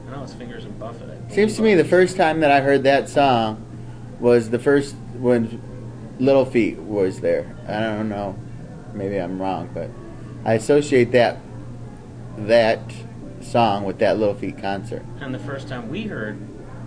I 0.08 0.10
know 0.16 0.24
it's 0.24 0.34
Fingers 0.34 0.64
and 0.64 0.78
Buffett. 0.78 1.08
Seems 1.32 1.54
to 1.56 1.62
me 1.62 1.74
the 1.74 1.84
first 1.84 2.16
time 2.16 2.40
that 2.40 2.50
I 2.50 2.60
heard 2.60 2.82
that 2.84 3.08
song 3.08 3.64
was 4.20 4.50
the 4.50 4.59
first 4.59 4.94
when 5.18 5.61
Little 6.18 6.44
Feat 6.44 6.78
was 6.78 7.20
there. 7.20 7.54
I 7.66 7.81
don't 7.81 8.09
know. 8.09 8.37
Maybe 8.94 9.16
I'm 9.16 9.40
wrong, 9.40 9.70
but 9.72 9.90
I 10.44 10.54
associate 10.54 11.12
that 11.12 11.38
that 12.38 12.81
song 13.40 13.85
with 13.85 13.98
that 13.98 14.18
Little 14.18 14.35
Feat 14.35 14.59
concert. 14.59 15.04
And 15.20 15.35
the 15.35 15.38
first 15.38 15.68
time 15.68 15.88
we 15.88 16.02
heard 16.04 16.38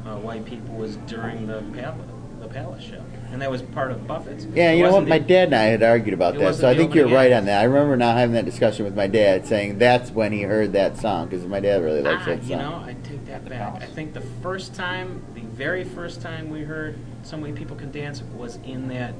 uh, 0.05 0.15
white 0.17 0.45
people 0.45 0.75
was 0.75 0.95
during 0.97 1.47
the 1.47 1.61
Palace, 1.73 2.07
the 2.39 2.47
Palace 2.47 2.83
show, 2.83 3.03
and 3.31 3.41
that 3.41 3.51
was 3.51 3.61
part 3.61 3.91
of 3.91 4.05
Buffett's. 4.07 4.45
Yeah, 4.45 4.71
It 4.71 4.77
you 4.77 4.83
know 4.83 4.93
what? 4.93 5.07
My 5.07 5.19
dad 5.19 5.49
and 5.49 5.55
I 5.55 5.63
had 5.63 5.83
argued 5.83 6.13
about 6.13 6.35
that, 6.37 6.55
so 6.55 6.69
I 6.69 6.75
think 6.75 6.93
you're 6.95 7.07
right 7.07 7.31
on 7.31 7.45
that. 7.45 7.61
I 7.61 7.65
remember 7.65 7.95
now 7.95 8.15
having 8.15 8.33
that 8.33 8.45
discussion 8.45 8.83
with 8.85 8.95
my 8.95 9.07
dad, 9.07 9.45
saying 9.45 9.77
that's 9.77 10.11
when 10.11 10.31
he 10.31 10.41
heard 10.41 10.73
that 10.73 10.97
song 10.97 11.27
because 11.27 11.45
my 11.45 11.59
dad 11.59 11.81
really 11.83 12.01
likes 12.01 12.23
Ah, 12.23 12.25
that 12.25 12.43
you 12.43 12.55
know, 12.55 12.83
I 12.85 12.95
take 13.03 13.25
that 13.27 13.47
back. 13.47 13.81
I 13.81 13.85
think 13.85 14.13
the 14.13 14.21
first 14.41 14.73
time, 14.73 15.21
the 15.35 15.41
very 15.41 15.83
first 15.83 16.21
time 16.21 16.49
we 16.49 16.61
heard 16.63 16.97
"Some 17.23 17.41
White 17.41 17.55
People 17.55 17.75
Can 17.75 17.91
Dance" 17.91 18.21
was 18.37 18.57
in 18.65 18.87
that 18.89 19.13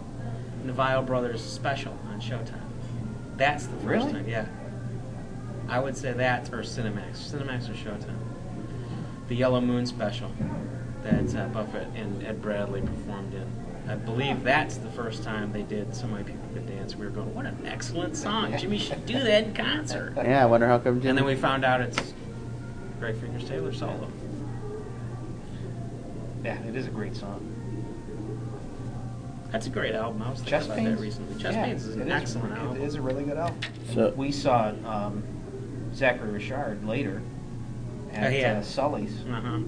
Neville 0.63 1.01
Brothers 1.03 1.43
special 1.43 1.97
on 2.11 2.19
Showtime. 2.19 2.59
That's 3.37 3.65
the 3.65 3.75
first 3.77 3.85
Really? 3.85 4.11
time, 4.13 4.27
yeah. 4.27 4.45
I 5.69 5.79
would 5.79 5.95
say 5.95 6.11
that 6.13 6.49
or 6.53 6.59
Cinemax, 6.59 7.31
Cinemax 7.31 7.69
or 7.69 7.73
Showtime. 7.73 8.17
The 9.27 9.35
Yellow 9.35 9.61
Moon 9.61 9.85
special 9.85 10.29
that 11.03 11.35
uh, 11.35 11.47
Buffett 11.47 11.87
and 11.95 12.23
Ed 12.25 12.41
Bradley 12.41 12.81
performed 12.81 13.33
in. 13.33 13.47
I 13.89 13.95
believe 13.95 14.43
that's 14.43 14.77
the 14.77 14.89
first 14.91 15.23
time 15.23 15.51
they 15.51 15.63
did 15.63 15.95
"Some 15.95 16.11
White 16.11 16.25
People 16.27 16.47
Can 16.53 16.65
Dance." 16.67 16.95
We 16.95 17.05
were 17.05 17.11
going, 17.11 17.33
"What 17.33 17.45
an 17.45 17.57
excellent 17.65 18.15
song! 18.15 18.55
Jimmy 18.57 18.77
should 18.77 19.05
do 19.05 19.19
that 19.19 19.43
in 19.45 19.53
concert." 19.53 20.13
yeah, 20.17 20.43
I 20.43 20.45
wonder 20.45 20.67
how 20.67 20.77
come. 20.77 21.01
And 21.05 21.17
then 21.17 21.25
we 21.25 21.35
found 21.35 21.65
out 21.65 21.81
it's 21.81 22.13
Greg 22.99 23.15
Fingers 23.17 23.47
Taylor 23.49 23.73
solo. 23.73 24.07
Yeah, 26.43 26.59
it 26.63 26.75
is 26.75 26.87
a 26.87 26.91
great 26.91 27.15
song. 27.15 27.47
That's 29.51 29.67
a 29.67 29.69
great 29.69 29.93
album. 29.95 30.21
I 30.21 30.29
was 30.29 30.39
thinking 30.39 30.51
Chest 30.51 30.65
about 30.67 30.77
Pains. 30.77 30.95
that 30.97 31.01
recently. 31.03 31.41
Chest 31.41 31.57
yeah, 31.57 31.65
Pains 31.65 31.85
is 31.85 31.95
an 31.97 32.09
it 32.09 32.11
excellent 32.11 32.57
album. 32.57 32.77
It 32.77 32.83
is 32.85 32.95
a 32.95 33.01
really 33.01 33.23
good 33.23 33.37
album. 33.37 33.59
So- 33.93 34.11
we 34.15 34.31
saw 34.31 34.69
um, 34.85 35.23
Zachary 35.93 36.31
Richard 36.31 36.85
later 36.87 37.21
at 38.13 38.31
Oh, 38.31 38.35
yeah. 38.35 38.53
uh, 38.59 38.61
Sully's. 38.61 39.13
Uh-huh. 39.25 39.59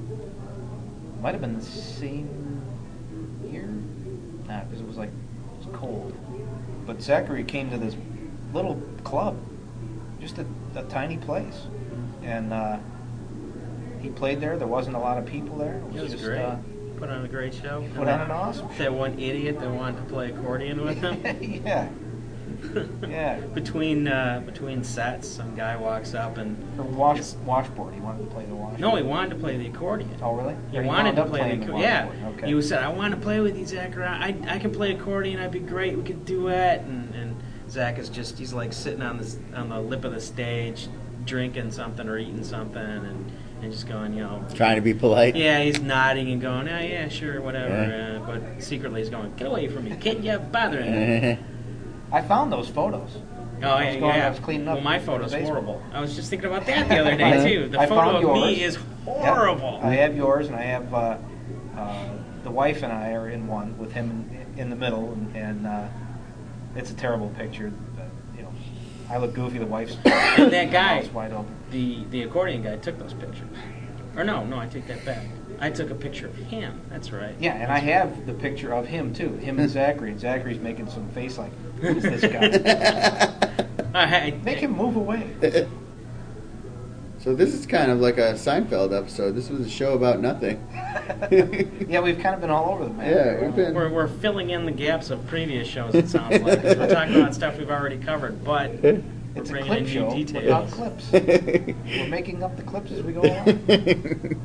Might 1.22 1.32
have 1.34 1.42
been 1.42 1.58
the 1.58 1.64
same 1.66 2.62
year. 3.50 3.68
Nah, 4.48 4.64
because 4.66 4.80
it 4.82 4.88
was 4.88 4.98
like 4.98 5.10
it 5.10 5.68
was 5.68 5.76
cold. 5.78 6.14
But 6.86 7.02
Zachary 7.02 7.44
came 7.44 7.70
to 7.72 7.78
this 7.78 7.96
little 8.54 8.82
club, 9.04 9.38
just 10.22 10.38
a, 10.38 10.46
a 10.76 10.84
tiny 10.84 11.18
place, 11.18 11.62
and 12.24 12.52
uh, 12.54 12.78
he 14.02 14.10
played 14.10 14.42
there. 14.42 14.58
There 14.58 14.68
wasn't 14.68 14.96
a 14.98 15.00
lot 15.00 15.18
of 15.18 15.26
people 15.26 15.58
there. 15.58 15.76
It 15.76 15.84
was, 15.86 15.96
It 15.96 16.04
was 16.04 16.12
just, 16.14 16.24
great. 16.26 16.42
Uh, 16.42 16.58
Put 16.98 17.10
on 17.10 17.26
a 17.26 17.28
great 17.28 17.54
show. 17.54 17.84
put 17.96 18.08
on 18.08 18.22
an 18.22 18.32
awesome 18.32 18.70
show. 18.74 18.84
That 18.84 18.94
one 18.94 19.20
idiot 19.20 19.60
that 19.60 19.70
wanted 19.70 19.98
to 19.98 20.04
play 20.14 20.32
accordion 20.32 20.84
with 20.86 20.98
him. 21.00 21.22
yeah, 21.66 21.90
yeah. 23.08 23.40
between 23.54 24.08
uh, 24.08 24.42
between 24.46 24.84
sets, 24.84 25.28
some 25.28 25.56
guy 25.56 25.76
walks 25.76 26.14
up 26.14 26.38
and 26.38 26.56
Or 26.80 26.86
wash, 26.86 27.34
washboard. 27.46 27.94
He 27.94 28.00
wanted 28.00 28.26
to 28.26 28.32
play 28.34 28.46
the 28.46 28.56
washboard. 28.56 28.80
no, 28.80 28.96
he 28.96 29.04
wanted 29.04 29.30
to 29.32 29.36
play 29.36 29.58
the 29.58 29.68
accordion. 29.68 30.10
Oh, 30.22 30.36
really? 30.36 30.56
He 30.72 30.78
Or 30.80 30.84
wanted 30.84 31.16
to 31.18 31.26
play 31.26 31.42
the 31.56 31.64
accordion. 31.64 31.82
Yeah. 31.82 32.10
Okay. 32.38 32.54
he 32.54 32.62
said, 32.62 32.84
"I 32.84 32.88
want 32.90 33.14
to 33.14 33.20
play 33.20 33.40
with 33.42 33.58
you, 33.58 33.66
Zach. 33.66 33.98
I 33.98 34.36
I 34.48 34.60
can 34.60 34.72
play 34.72 34.94
accordion. 34.94 35.40
I'd 35.40 35.52
be 35.52 35.60
great. 35.60 35.98
We 35.98 36.04
could 36.04 36.26
duet." 36.26 36.82
And 36.82 37.14
and 37.16 37.36
Zach 37.70 37.98
is 37.98 38.08
just 38.08 38.38
he's 38.38 38.54
like 38.54 38.72
sitting 38.72 39.02
on 39.02 39.18
this 39.18 39.38
on 39.56 39.70
the 39.70 39.80
lip 39.82 40.06
of 40.06 40.14
the 40.14 40.22
stage, 40.22 40.88
drinking 41.26 41.72
something 41.72 42.08
or 42.08 42.18
eating 42.18 42.44
something, 42.44 42.82
and 42.82 43.32
and 43.64 43.72
just 43.72 43.88
going, 43.88 44.14
you 44.14 44.22
know, 44.22 44.46
trying 44.54 44.76
to 44.76 44.82
be 44.82 44.94
polite. 44.94 45.36
yeah, 45.36 45.62
he's 45.62 45.80
nodding 45.82 46.32
and 46.32 46.42
going, 46.42 46.68
"Oh 46.68 46.80
yeah, 46.80 47.08
sure, 47.08 47.42
whatever." 47.42 47.70
Yeah. 47.70 48.20
Uh, 48.22 48.26
but 48.26 48.62
secretly 48.64 49.02
he's 49.02 49.10
going, 49.10 49.34
"Get 49.36 49.48
away 49.48 49.68
from 49.70 49.86
me, 49.86 49.96
kid! 50.00 50.24
You're 50.24 50.40
bothering 50.40 50.92
me." 50.92 51.40
I 52.12 52.22
found 52.22 52.52
those 52.52 52.70
photos. 52.70 53.10
Oh 53.64 53.68
I 53.68 53.86
was 53.86 53.94
yeah, 53.96 54.00
going- 54.02 54.16
yeah. 54.16 54.28
I 54.28 54.30
was 54.30 54.40
cleaning 54.40 54.68
up 54.68 54.76
Well, 54.76 54.84
my 54.84 55.00
photo's 55.00 55.34
horrible. 55.34 55.82
I 55.94 56.02
was 56.02 56.16
just 56.16 56.30
thinking 56.30 56.50
about 56.50 56.66
that 56.66 56.90
the 56.90 56.98
other 57.00 57.16
day 57.16 57.48
too. 57.56 57.70
The 57.70 57.80
I 57.80 57.86
photo 57.88 58.12
found 58.22 58.26
of 58.26 58.34
me 58.34 58.62
is 58.64 58.76
Yeah. 59.08 59.14
horrible. 59.34 59.80
I 59.82 59.96
have 59.96 60.16
yours, 60.16 60.48
and 60.48 60.56
I 60.56 60.64
have 60.64 60.94
uh, 60.94 61.18
uh, 61.78 62.06
the 62.44 62.52
wife 62.52 62.84
and 62.84 62.92
I 62.92 63.14
are 63.14 63.30
in 63.30 63.48
one 63.48 63.78
with 63.78 63.94
him 63.94 64.30
in, 64.56 64.60
in 64.64 64.70
the 64.70 64.76
middle, 64.76 65.14
and, 65.14 65.36
and 65.36 65.68
uh, 65.68 65.88
it's 66.76 66.92
a 66.92 66.96
terrible 66.96 67.30
picture. 67.30 67.72
But, 69.14 69.20
you 69.22 69.22
know, 69.22 69.26
I 69.26 69.26
look 69.28 69.34
goofy. 69.34 69.58
The 69.60 69.66
wife's 69.66 69.98
And 70.06 70.52
that 70.52 70.72
guy, 70.72 70.96
mouth's 70.96 71.14
wide 71.14 71.34
open. 71.34 71.56
the 71.72 72.04
the 72.10 72.24
accordion 72.24 72.64
guy, 72.64 72.78
took 72.78 72.98
those 73.00 73.14
pictures. 73.14 73.48
Or 74.16 74.24
no, 74.24 74.46
no, 74.46 74.60
I 74.60 74.68
take 74.68 74.88
that 74.88 75.04
back. 75.06 75.26
I 75.60 75.70
took 75.70 75.90
a 75.90 75.96
picture 75.96 76.28
of 76.28 76.36
him. 76.36 76.80
That's 76.90 77.12
right. 77.12 77.36
Yeah, 77.40 77.54
and 77.56 77.72
I 77.72 77.80
have 77.80 78.26
the 78.26 78.34
picture 78.34 78.74
of 78.74 78.86
him 78.88 79.14
too. 79.14 79.34
Him 79.38 79.60
and 79.60 79.70
Zachary. 79.70 80.12
And 80.12 80.20
Zachary's 80.20 80.60
making 80.60 80.90
some 80.90 81.08
face 81.10 81.38
like, 81.38 81.52
"Who's 81.82 82.04
this 82.04 82.22
guy?" 82.22 83.30
I, 83.96 84.32
Make 84.44 84.58
him 84.60 84.72
move 84.76 84.96
away. 84.96 85.30
So 87.24 87.34
this 87.34 87.54
is 87.54 87.66
kind 87.66 87.90
of 87.90 88.00
like 88.02 88.18
a 88.18 88.34
Seinfeld 88.34 88.92
episode. 88.98 89.32
This 89.32 89.50
was 89.50 89.66
a 89.66 89.70
show 89.70 89.94
about 89.94 90.20
nothing. 90.20 90.66
Yeah, 91.88 92.00
we've 92.00 92.18
kind 92.20 92.34
of 92.34 92.42
been 92.42 92.50
all 92.50 92.72
over 92.74 92.86
the 92.86 92.94
map. 92.94 93.08
Yeah, 93.08 93.42
we've 93.46 93.56
been. 93.56 93.74
We're, 93.74 93.90
we're 93.90 94.08
filling 94.08 94.50
in 94.52 94.66
the 94.66 94.72
gaps 94.72 95.10
of 95.10 95.26
previous 95.28 95.68
shows. 95.68 95.94
It 95.94 96.08
sounds 96.10 96.42
like 96.42 96.62
'cause 96.62 96.78
we're 96.78 96.90
talking 96.90 97.16
about 97.16 97.36
stuff 97.36 97.58
we've 97.58 97.70
already 97.70 97.98
covered, 97.98 98.44
but 98.44 98.72
we're 98.82 99.02
It's 99.36 99.50
a 99.50 99.54
bringing 99.54 99.68
clip 99.68 99.80
in 99.80 99.84
new 99.86 99.90
show 99.92 100.06
without 100.06 100.68
details. 100.70 100.74
clips. 100.74 101.12
We're 101.12 102.08
making 102.08 102.42
up 102.44 102.56
the 102.58 102.64
clips 102.64 102.92
as 102.92 103.04
we 103.04 103.14
go 103.14 103.22
along. 103.22 104.40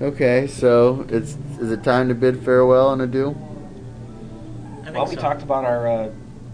okay, 0.02 0.46
so 0.46 1.04
it's 1.08 1.36
is 1.60 1.70
it 1.72 1.82
time 1.82 2.08
to 2.08 2.14
bid 2.14 2.42
farewell 2.42 2.92
and 2.92 3.02
adieu? 3.02 3.30
I 3.30 4.84
think 4.84 4.96
Well, 4.96 5.06
we 5.06 5.16
so. 5.16 5.20
talked 5.20 5.42
about 5.42 5.64
our 5.64 5.86
uh, 5.88 6.10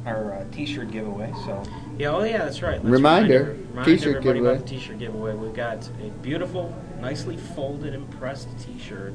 our 0.07 0.33
uh, 0.35 0.45
T-shirt 0.53 0.91
giveaway, 0.91 1.33
so 1.45 1.63
Yeah, 1.99 2.11
oh 2.11 2.23
yeah, 2.25 2.39
that's 2.45 2.61
right. 2.63 2.75
Let's 2.75 2.85
Reminder, 2.85 3.39
remind, 3.39 3.51
every- 3.51 3.65
remind 3.69 3.87
t-shirt 3.87 4.09
everybody 4.17 4.39
giveaway. 4.39 4.55
about 4.55 4.67
the 4.67 4.71
t-shirt 4.75 4.99
giveaway. 4.99 5.35
We've 5.35 5.55
got 5.55 5.89
a 6.05 6.09
beautiful, 6.23 6.75
nicely 7.01 7.37
folded 7.37 7.95
and 7.95 8.11
pressed 8.11 8.49
t-shirt. 8.59 9.15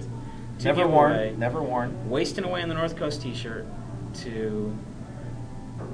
to 0.59 0.65
never 0.65 0.83
give 0.83 0.91
worn, 0.91 1.11
away. 1.13 1.35
never 1.37 1.61
worn. 1.61 2.09
Wasting 2.09 2.43
away 2.43 2.61
in 2.61 2.69
the 2.69 2.75
North 2.75 2.95
Coast 2.95 3.21
t-shirt 3.21 3.65
to 4.15 4.75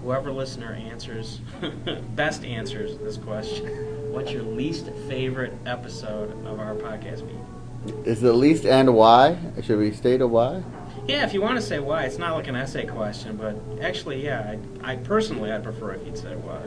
whoever 0.03 0.31
listener 0.31 0.73
answers 0.73 1.39
best 2.15 2.43
answers 2.43 2.97
this 2.99 3.17
question. 3.17 3.65
What's 4.11 4.31
your 4.31 4.43
least 4.43 4.89
favorite 5.07 5.53
episode 5.65 6.31
of 6.45 6.59
our 6.59 6.73
podcast 6.75 7.25
be? 7.27 8.09
Is 8.09 8.19
the 8.21 8.33
least 8.33 8.65
and 8.65 8.93
why? 8.95 9.37
Should 9.61 9.79
we 9.79 9.91
state 9.91 10.21
a 10.21 10.27
why? 10.27 10.63
Yeah, 11.07 11.23
if 11.25 11.33
you 11.33 11.41
want 11.41 11.55
to 11.55 11.61
say 11.61 11.79
why, 11.79 12.03
it's 12.03 12.17
not 12.17 12.35
like 12.35 12.47
an 12.47 12.55
essay 12.57 12.85
question, 12.85 13.37
but 13.37 13.55
actually, 13.81 14.23
yeah, 14.25 14.57
I, 14.83 14.91
I 14.91 14.95
personally 14.97 15.51
I'd 15.51 15.63
prefer 15.63 15.93
if 15.93 16.05
you'd 16.05 16.17
say 16.17 16.35
why. 16.35 16.59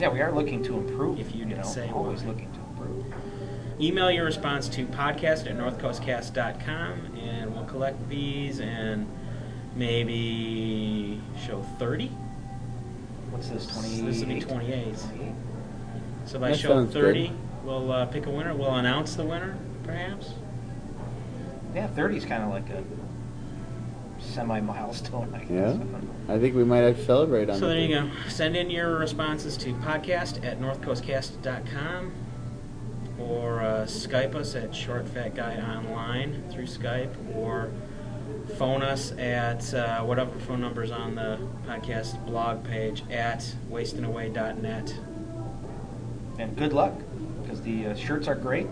Yeah, 0.00 0.08
we 0.08 0.22
are 0.22 0.32
looking 0.32 0.62
to 0.64 0.78
improve. 0.78 1.20
If 1.20 1.34
you 1.34 1.40
you 1.42 1.46
could 1.48 1.58
know, 1.58 1.62
say 1.62 1.90
always 1.90 2.22
why. 2.22 2.28
looking 2.32 2.50
to 2.52 2.58
improve. 2.60 3.14
Email 3.78 4.10
your 4.10 4.24
response 4.24 4.68
to 4.70 4.86
podcast 4.86 5.46
at 5.46 5.56
northcoastcast.com 5.58 7.16
and 7.18 7.54
we'll 7.54 7.64
collect 7.66 8.08
these 8.08 8.60
and 8.60 9.06
maybe 9.74 11.20
show 11.46 11.60
30. 11.78 12.06
What's 13.30 13.48
this? 13.50 13.66
Twenty. 13.66 14.00
This 14.00 14.20
will 14.20 14.28
be 14.28 14.40
28. 14.40 14.96
So 16.24 16.38
by 16.38 16.50
That 16.50 16.58
show 16.58 16.68
sounds 16.70 16.94
30, 16.94 17.28
good. 17.28 17.36
we'll 17.64 17.92
uh, 17.92 18.06
pick 18.06 18.24
a 18.24 18.30
winner. 18.30 18.54
We'll 18.54 18.74
announce 18.76 19.14
the 19.16 19.24
winner, 19.24 19.58
perhaps. 19.82 20.30
Yeah, 21.74 21.88
thirty 21.88 22.16
is 22.16 22.24
kind 22.24 22.42
of 22.42 22.48
like 22.48 22.70
a 22.70 22.82
semi 24.26 24.60
milestone. 24.60 25.32
I 25.34 25.38
guess. 25.40 25.50
Yeah. 25.50 25.68
I 25.68 25.72
don't 25.72 25.92
know. 26.28 26.34
I 26.34 26.38
think 26.38 26.54
we 26.54 26.64
might 26.64 26.78
have 26.78 26.96
to 26.96 27.04
celebrate 27.04 27.48
on 27.50 27.58
So 27.58 27.66
it. 27.66 27.68
there 27.70 27.78
you 27.80 27.88
go. 27.88 28.10
Send 28.28 28.56
in 28.56 28.70
your 28.70 28.96
responses 28.98 29.56
to 29.58 29.72
podcast 29.74 30.44
at 30.44 30.60
northcoastcast.com 30.60 32.12
or 33.18 33.62
uh, 33.62 33.84
Skype 33.86 34.34
us 34.34 34.54
at 34.54 34.74
Short 34.74 35.08
Fat 35.08 35.34
Guy 35.34 35.56
Online 35.56 36.42
through 36.50 36.66
Skype 36.66 37.14
or 37.36 37.70
phone 38.58 38.82
us 38.82 39.12
at 39.12 39.72
uh, 39.74 40.02
whatever 40.02 40.38
phone 40.40 40.60
number 40.60 40.82
is 40.82 40.90
on 40.90 41.14
the 41.14 41.38
podcast 41.66 42.24
blog 42.26 42.62
page 42.64 43.02
at 43.10 43.40
wastingaway.net. 43.70 44.94
And 46.38 46.54
good 46.56 46.72
luck, 46.74 46.92
because 47.42 47.62
the 47.62 47.86
uh, 47.88 47.94
shirts 47.94 48.28
are 48.28 48.34
great. 48.34 48.66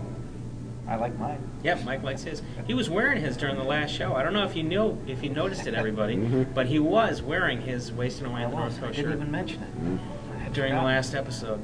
I 0.87 0.95
like 0.97 1.17
mine. 1.17 1.39
Yep, 1.63 1.83
Mike 1.83 2.03
likes 2.03 2.23
his. 2.23 2.41
He 2.67 2.73
was 2.75 2.89
wearing 2.89 3.19
his 3.21 3.35
during 3.37 3.55
the 3.57 3.63
last 3.63 3.91
show. 3.91 4.13
I 4.13 4.21
don't 4.23 4.33
know 4.33 4.45
if 4.45 4.55
you 4.55 4.61
knew 4.63 4.97
if 5.07 5.23
you 5.23 5.29
noticed 5.31 5.65
it, 5.65 5.73
everybody, 5.73 6.15
Mhm. 6.15 6.53
but 6.53 6.67
he 6.67 6.77
was 6.79 7.21
wearing 7.23 7.61
his 7.61 7.91
wasting 7.91 8.27
away 8.27 8.41
I 8.41 8.45
in 8.45 8.51
the 8.51 8.55
was. 8.57 8.63
North 8.63 8.77
I 8.77 8.85
Coast 8.87 8.95
didn't 8.97 9.11
shirt 9.11 9.19
even 9.19 9.31
mention 9.31 9.61
it. 9.63 9.69
I 10.35 10.43
had 10.43 10.53
during 10.53 10.71
the 10.73 10.77
forgotten. 10.77 10.95
last 10.95 11.15
episode. 11.15 11.59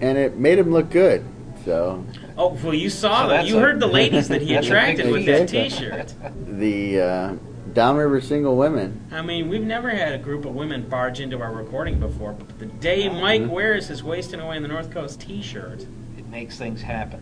And 0.00 0.18
it 0.18 0.36
made 0.36 0.58
him 0.58 0.72
look 0.72 0.90
good. 0.90 1.24
So 1.64 2.04
Oh, 2.36 2.58
well, 2.64 2.74
you 2.74 2.90
saw 2.90 3.22
So 3.22 3.28
that. 3.28 3.34
that's 3.36 3.48
You 3.48 3.58
a- 3.58 3.60
heard 3.60 3.78
the 3.80 3.86
ladies 3.86 4.26
that 4.28 4.42
he 4.42 4.54
that's 4.54 4.66
a 4.66 4.70
attracted 4.70 5.10
with 5.12 5.24
that 5.26 5.48
deal. 5.48 5.64
T-shirt. 5.70 6.12
the 6.58 7.00
uh, 7.00 7.32
Downriver 7.72 8.20
single 8.20 8.56
women. 8.56 9.00
I 9.12 9.22
mean, 9.22 9.48
we've 9.48 9.62
never 9.64 9.90
had 9.90 10.12
a 10.12 10.18
group 10.18 10.44
of 10.44 10.54
women 10.54 10.82
barge 10.88 11.20
into 11.20 11.40
our 11.40 11.52
recording 11.52 11.98
before, 12.00 12.32
but 12.32 12.58
the 12.58 12.66
day 12.66 13.08
Mike 13.08 13.48
wears 13.48 13.86
his 13.88 14.02
wasting 14.02 14.40
away 14.40 14.56
in 14.56 14.62
the 14.62 14.68
North 14.68 14.90
Coast 14.90 15.20
T-shirt, 15.20 15.86
It 16.18 16.28
makes 16.30 16.58
things 16.58 16.82
happen. 16.82 17.20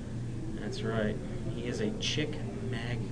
That's 0.72 0.82
right. 0.84 1.14
He 1.54 1.66
is 1.66 1.80
a 1.82 1.90
chick 1.98 2.30
magnet. 2.70 3.08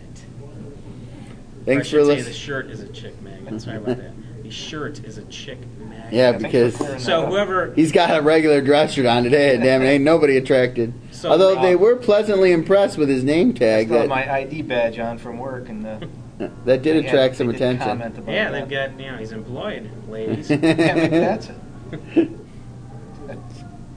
Thanks 1.66 1.92
or 1.92 2.00
I 2.00 2.04
for 2.04 2.08
should 2.14 2.18
say 2.18 2.22
the 2.22 2.32
shirt 2.32 2.66
is 2.70 2.80
a 2.80 2.88
chick 2.88 3.20
magnet. 3.20 3.60
Sorry 3.60 3.76
about 3.76 3.98
that. 3.98 4.12
The 4.42 4.56
shirt 4.56 5.04
is 5.04 5.16
a 5.16 5.24
chick 5.26 5.58
magnet. 5.78 6.12
Yeah, 6.12 6.32
because 6.32 6.74
So 7.04 7.26
whoever 7.26 7.72
he's 7.74 7.92
got 7.92 8.18
a 8.18 8.20
regular 8.20 8.60
dress 8.60 8.94
shirt 8.94 9.06
on 9.06 9.22
today. 9.22 9.54
and 9.54 9.62
Damn 9.62 9.82
it, 9.82 9.86
ain't 9.86 10.02
nobody 10.02 10.38
attracted. 10.38 10.92
So- 11.12 11.30
Although 11.30 11.60
they 11.62 11.76
were 11.76 11.94
pleasantly 11.94 12.50
impressed 12.50 12.98
with 12.98 13.08
his 13.08 13.22
name 13.22 13.50
I 13.50 13.52
tag. 13.52 13.86
still 13.86 13.98
have 14.00 14.08
That 14.08 14.14
my 14.14 14.32
ID 14.38 14.62
badge 14.62 14.98
on 14.98 15.18
from 15.18 15.38
work, 15.38 15.68
and 15.68 15.86
uh, 15.86 15.98
that 16.64 16.82
did 16.82 16.96
they 16.96 17.02
had- 17.02 17.04
attract 17.04 17.36
some 17.36 17.46
they 17.46 17.52
did 17.52 17.62
attention. 17.62 17.86
comment 17.86 18.18
about 18.18 18.32
Yeah, 18.32 18.50
that. 18.50 18.68
they've 18.68 18.90
got 18.90 18.98
you 19.00 19.12
know 19.12 19.18
he's 19.18 19.30
employed, 19.32 19.88
ladies. 20.08 20.50
yeah, 20.50 20.56
maybe 20.56 21.18
that's 21.18 21.50
it. 22.16 22.30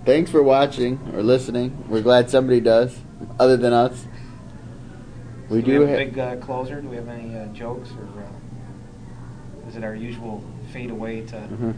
Thanks 0.06 0.30
for 0.30 0.44
watching 0.44 1.00
or 1.16 1.24
listening. 1.24 1.84
We're 1.90 2.02
glad 2.02 2.30
somebody 2.30 2.60
does, 2.60 2.96
other 3.40 3.58
than 3.58 3.74
us. 3.74 4.06
We 5.50 5.62
do 5.62 5.74
do. 5.74 5.80
we 5.82 5.86
have 5.88 5.90
a 5.90 5.92
ha- 5.92 5.98
big 6.06 6.20
uh, 6.20 6.36
closer? 6.38 6.82
Do 6.82 6.88
we 6.90 6.96
have 6.96 7.08
any 7.10 7.36
uh, 7.38 7.46
jokes, 7.48 7.90
or 7.92 8.24
uh, 8.24 9.68
is 9.70 9.76
it 9.76 9.84
our 9.84 9.96
usual 9.96 10.42
fade 10.72 10.90
away 10.90 11.22
to? 11.28 11.36
Mhm. 11.36 11.74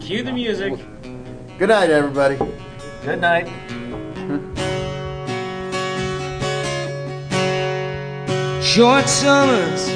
Cue 0.00 0.22
the 0.22 0.32
music. 0.32 0.74
Good 1.58 1.68
night, 1.70 1.90
everybody. 1.90 2.36
Good 3.04 3.20
night. 3.20 3.48
Short 8.62 9.08
summers, 9.08 9.88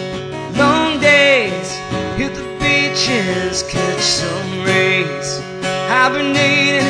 long 0.57 0.99
days, 1.01 1.71
hit 2.17 2.35
the 2.35 2.43
beaches, 2.59 3.63
catch 3.69 4.01
some 4.01 4.65
rays. 4.65 5.41
Hibernating 5.89 6.83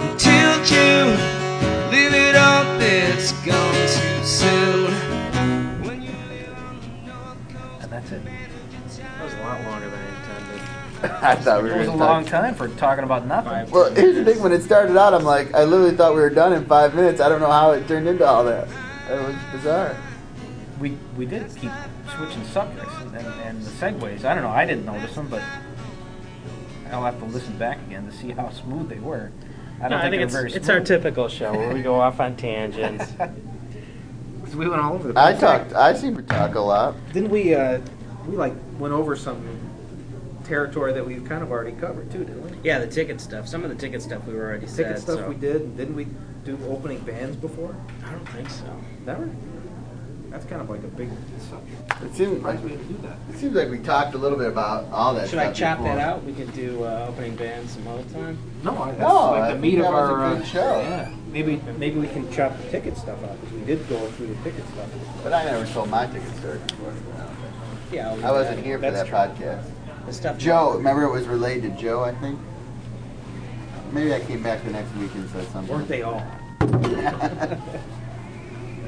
until 0.00 0.64
June, 0.64 1.10
live 1.10 1.12
it 1.12 1.12
up, 1.12 1.33
it's 3.24 3.32
gone 3.40 3.72
too 3.88 4.24
soon. 4.26 4.92
When 5.82 6.02
you 6.02 6.10
live 6.28 6.58
on 6.58 6.78
the 6.78 7.10
North 7.10 7.48
Coast, 7.48 7.82
And 7.84 7.90
that's 7.90 8.12
it. 8.12 8.22
That 8.22 9.24
was 9.24 9.32
a 9.32 9.40
lot 9.40 9.62
longer 9.62 9.88
than 9.88 9.98
I 9.98 10.08
intended. 10.20 10.60
I 11.22 11.34
thought 11.34 11.62
we 11.62 11.70
were. 11.70 11.76
It 11.76 11.78
was 11.78 11.88
a 11.88 11.90
gonna 11.92 12.04
long 12.04 12.26
time 12.26 12.54
for 12.54 12.68
talking 12.68 13.02
about 13.02 13.26
nothing. 13.26 13.70
Well, 13.70 13.94
here's 13.94 14.16
the 14.16 14.26
thing. 14.26 14.42
When 14.42 14.52
it 14.52 14.62
started 14.62 14.98
out, 14.98 15.14
I'm 15.14 15.24
like, 15.24 15.54
I 15.54 15.64
literally 15.64 15.96
thought 15.96 16.14
we 16.14 16.20
were 16.20 16.28
done 16.28 16.52
in 16.52 16.66
five 16.66 16.94
minutes. 16.94 17.18
I 17.18 17.30
don't 17.30 17.40
know 17.40 17.50
how 17.50 17.70
it 17.70 17.88
turned 17.88 18.06
into 18.06 18.26
all 18.26 18.44
that. 18.44 18.68
It 19.10 19.18
was 19.18 19.36
bizarre. 19.52 19.96
We 20.78 20.98
we 21.16 21.24
did 21.24 21.48
keep 21.56 21.72
switching 22.18 22.44
subjects 22.44 22.94
and, 23.00 23.16
and, 23.16 23.26
and 23.40 23.62
the 23.62 23.70
segues. 23.70 24.26
I 24.26 24.34
don't 24.34 24.42
know. 24.42 24.50
I 24.50 24.66
didn't 24.66 24.84
notice 24.84 25.14
them, 25.14 25.28
but 25.28 25.42
I'll 26.90 27.04
have 27.04 27.18
to 27.20 27.24
listen 27.24 27.56
back 27.56 27.78
again 27.86 28.04
to 28.04 28.12
see 28.12 28.32
how 28.32 28.50
smooth 28.50 28.90
they 28.90 28.98
were. 28.98 29.32
I 29.80 29.88
don't 29.88 29.92
I 30.00 30.10
think 30.10 30.30
they 30.30 30.38
were 30.38 30.46
it's 30.46 30.56
it's 30.56 30.66
smooth. 30.66 30.78
our 30.78 30.84
typical 30.84 31.28
show 31.28 31.52
where 31.52 31.74
we 31.74 31.82
go 31.82 32.00
off 32.00 32.20
on 32.20 32.36
tangents. 32.36 33.12
'Cause 33.18 34.56
we 34.56 34.68
went 34.68 34.80
all 34.82 34.94
over 34.94 35.08
the 35.08 35.14
place. 35.14 35.24
I 35.24 35.32
place. 35.32 35.40
talked. 35.40 35.72
I 35.74 35.94
seem 35.94 36.16
to 36.16 36.22
talk 36.22 36.54
a 36.54 36.60
lot. 36.60 36.94
Didn't 37.12 37.30
we? 37.30 37.54
Uh, 37.54 37.80
we 38.26 38.36
like 38.36 38.54
went 38.78 38.94
over 38.94 39.16
some 39.16 39.40
territory 40.44 40.92
that 40.92 41.04
we've 41.04 41.24
kind 41.24 41.42
of 41.42 41.50
already 41.50 41.72
covered 41.72 42.10
too, 42.12 42.18
didn't 42.24 42.42
we? 42.42 42.50
yeah, 42.62 42.78
the 42.78 42.86
ticket 42.86 43.20
stuff. 43.20 43.48
Some 43.48 43.64
of 43.64 43.70
the 43.70 43.76
ticket 43.76 44.02
stuff 44.02 44.26
we 44.26 44.34
were 44.34 44.44
already 44.44 44.66
said. 44.66 44.86
Ticket 44.88 45.02
stuff 45.02 45.18
so- 45.20 45.28
we 45.28 45.34
did. 45.34 45.76
Didn't 45.76 45.96
we 45.96 46.06
do 46.44 46.58
opening 46.68 46.98
bands 47.00 47.36
before? 47.36 47.74
I 48.06 48.10
don't 48.12 48.28
think 48.28 48.48
so. 48.50 48.64
Never. 49.06 49.28
That's 50.34 50.46
kind 50.46 50.60
of 50.60 50.68
like 50.68 50.82
a 50.82 50.88
big 50.88 51.08
subject. 51.48 52.02
It 52.02 52.12
seems 52.16 52.42
like 52.42 52.60
we 52.64 52.70
do 52.70 52.98
that. 53.02 53.16
it 53.30 53.36
seems 53.38 53.54
like 53.54 53.70
we 53.70 53.78
talked 53.78 54.14
a 54.14 54.18
little 54.18 54.36
bit 54.36 54.48
about 54.48 54.84
all 54.90 55.14
that. 55.14 55.28
Should 55.28 55.38
I 55.38 55.44
stuff 55.44 55.56
chop 55.56 55.78
before. 55.78 55.94
that 55.94 56.02
out? 56.08 56.24
We 56.24 56.32
could 56.32 56.52
do 56.52 56.82
uh, 56.82 57.06
opening 57.08 57.36
bands 57.36 57.70
some 57.74 57.86
other 57.86 58.02
time. 58.12 58.36
No, 58.64 58.76
I- 58.76 58.88
that's 58.88 58.98
No, 58.98 59.30
like 59.30 59.42
I 59.42 59.52
the 59.52 59.58
meat 59.60 59.78
of 59.78 59.84
was 59.84 59.92
a 59.94 60.12
our 60.12 60.34
good 60.34 60.42
uh, 60.42 60.46
show. 60.46 60.80
Yeah, 60.80 61.14
maybe 61.30 61.62
maybe 61.78 62.00
we 62.00 62.08
can 62.08 62.28
chop 62.32 62.56
the 62.60 62.68
ticket 62.68 62.96
stuff 62.96 63.22
out 63.22 63.40
because 63.42 63.54
we 63.56 63.64
did 63.64 63.88
go 63.88 64.04
through 64.10 64.26
the 64.26 64.42
ticket 64.42 64.64
stuff. 64.72 64.88
But 65.22 65.34
I 65.34 65.44
never 65.44 65.64
told 65.72 65.88
my 65.88 66.06
ticket 66.08 66.34
story 66.38 66.58
before. 66.66 66.92
Yeah, 67.92 68.10
I'll 68.10 68.26
I 68.26 68.30
wasn't 68.32 68.56
that. 68.56 68.64
here 68.64 68.78
for 68.78 68.90
That's 68.90 69.08
that 69.08 69.36
true. 69.36 69.46
podcast. 69.46 69.70
The 70.06 70.12
stuff. 70.12 70.36
Joe, 70.36 70.74
remember 70.74 71.04
it 71.04 71.12
was 71.12 71.28
related 71.28 71.76
to 71.76 71.80
Joe, 71.80 72.02
I 72.02 72.12
think. 72.16 72.40
Maybe 73.92 74.12
I 74.12 74.18
came 74.18 74.42
back 74.42 74.64
the 74.64 74.72
next 74.72 74.92
week 74.96 75.14
and 75.14 75.30
said 75.30 75.46
something. 75.52 75.72
Weren't 75.72 75.86
they 75.86 76.02
all? 76.02 76.20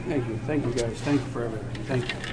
Thank 0.07 0.29
you, 0.29 0.37
thank 0.47 0.64
you 0.64 0.73
guys, 0.73 1.01
thank 1.01 1.21
you 1.21 1.27
for 1.27 1.45
everything, 1.47 1.85
thank 1.85 2.09
you. 2.09 2.33